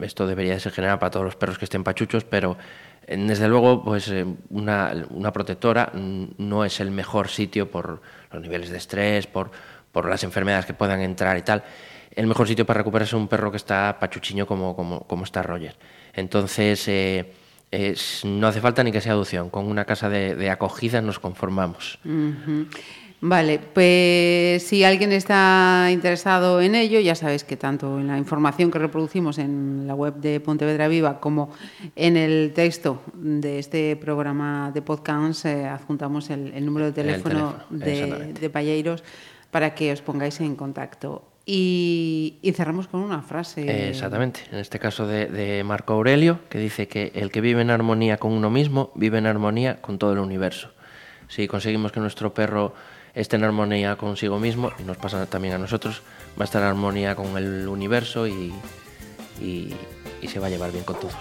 esto 0.00 0.26
debería 0.26 0.60
ser 0.60 0.72
general 0.72 0.98
para 0.98 1.10
todos 1.10 1.24
los 1.24 1.36
perros 1.36 1.58
que 1.58 1.64
estén 1.64 1.82
pachuchos, 1.82 2.24
pero 2.24 2.58
eh, 3.06 3.16
desde 3.16 3.48
luego 3.48 3.82
pues 3.82 4.08
eh, 4.10 4.26
una, 4.50 4.92
protectora 5.32 5.90
no 5.94 6.66
es 6.66 6.80
el 6.80 6.90
mejor 6.90 7.28
sitio 7.28 7.70
por 7.70 8.02
los 8.30 8.42
niveles 8.42 8.68
de 8.68 8.76
estrés, 8.76 9.26
por, 9.26 9.50
las 10.04 10.22
enfermedades 10.22 10.66
que 10.66 10.74
puedan 10.74 11.00
entrar 11.00 11.38
y 11.38 11.42
tal. 11.42 11.64
El 12.14 12.26
mejor 12.26 12.46
sitio 12.46 12.66
para 12.66 12.78
recuperarse 12.78 13.16
un 13.16 13.26
perro 13.26 13.50
que 13.50 13.56
está 13.56 13.96
pachuchiño 13.98 14.46
como, 14.46 15.24
está 15.24 15.42
Roger. 15.42 15.76
Entonces, 16.12 16.86
es, 16.86 18.24
no 18.24 18.46
hace 18.46 18.60
falta 18.60 18.84
ni 18.84 18.92
que 18.92 19.00
sea 19.00 19.12
adopción. 19.12 19.50
Con 19.50 19.66
una 19.66 19.86
casa 19.86 20.08
de, 20.08 20.50
acogida 20.50 21.00
nos 21.00 21.18
conformamos. 21.18 21.98
Vale, 23.20 23.58
pues 23.58 24.62
si 24.62 24.84
alguien 24.84 25.10
está 25.10 25.88
interesado 25.90 26.60
en 26.60 26.76
ello, 26.76 27.00
ya 27.00 27.16
sabéis 27.16 27.42
que 27.42 27.56
tanto 27.56 27.98
en 27.98 28.06
la 28.06 28.16
información 28.16 28.70
que 28.70 28.78
reproducimos 28.78 29.38
en 29.38 29.88
la 29.88 29.94
web 29.94 30.14
de 30.14 30.38
Pontevedra 30.38 30.86
Viva 30.86 31.18
como 31.18 31.50
en 31.96 32.16
el 32.16 32.52
texto 32.54 33.02
de 33.14 33.58
este 33.58 33.96
programa 33.96 34.70
de 34.72 34.82
podcast 34.82 35.46
eh, 35.46 35.66
adjuntamos 35.66 36.30
el, 36.30 36.52
el, 36.54 36.64
número 36.64 36.86
de 36.86 36.92
teléfono, 36.92 37.56
teléfono 37.76 38.18
de, 38.18 38.32
de 38.34 38.50
Palleiros 38.50 39.02
para 39.50 39.74
que 39.74 39.92
os 39.92 40.00
pongáis 40.00 40.38
en 40.40 40.54
contacto. 40.54 41.24
Y, 41.44 42.36
y, 42.42 42.52
cerramos 42.52 42.88
con 42.88 43.00
una 43.00 43.22
frase. 43.22 43.62
Eh, 43.62 43.88
exactamente, 43.88 44.40
en 44.52 44.58
este 44.58 44.78
caso 44.78 45.06
de, 45.06 45.26
de, 45.26 45.64
Marco 45.64 45.94
Aurelio, 45.94 46.40
que 46.50 46.58
dice 46.58 46.88
que 46.88 47.10
el 47.14 47.32
que 47.32 47.40
vive 47.40 47.62
en 47.62 47.70
armonía 47.70 48.18
con 48.18 48.32
uno 48.32 48.50
mismo 48.50 48.92
vive 48.94 49.18
en 49.18 49.26
armonía 49.26 49.80
con 49.80 49.98
todo 49.98 50.12
el 50.12 50.18
universo. 50.18 50.70
Si 51.26 51.48
conseguimos 51.48 51.90
que 51.90 52.00
nuestro 52.00 52.32
perro 52.34 52.74
esté 53.18 53.36
en 53.36 53.44
armonía 53.44 53.96
consigo 53.96 54.38
mismo, 54.38 54.70
y 54.78 54.84
nos 54.84 54.96
pasa 54.96 55.26
también 55.26 55.54
a 55.54 55.58
nosotros, 55.58 56.02
va 56.38 56.42
a 56.42 56.44
estar 56.44 56.62
en 56.62 56.68
armonía 56.68 57.14
con 57.16 57.36
el 57.36 57.66
universo 57.66 58.26
y, 58.26 58.54
y, 59.40 59.74
y 60.22 60.28
se 60.28 60.38
va 60.38 60.46
a 60.46 60.50
llevar 60.50 60.70
bien 60.70 60.84
con 60.84 60.98
todos. 61.00 61.14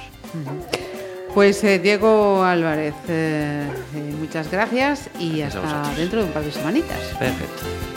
Pues 1.33 1.63
eh, 1.63 1.79
Diego 1.79 2.43
Álvarez, 2.43 2.93
eh, 3.10 3.67
eh, 3.95 4.15
muchas 4.19 4.49
gracias 4.51 5.10
y 5.19 5.41
hasta 5.41 5.91
dentro 5.95 6.21
de 6.21 6.25
un 6.27 6.31
par 6.31 6.43
de 6.43 6.51
semanitas. 6.51 6.99
Perfecto. 7.19 7.96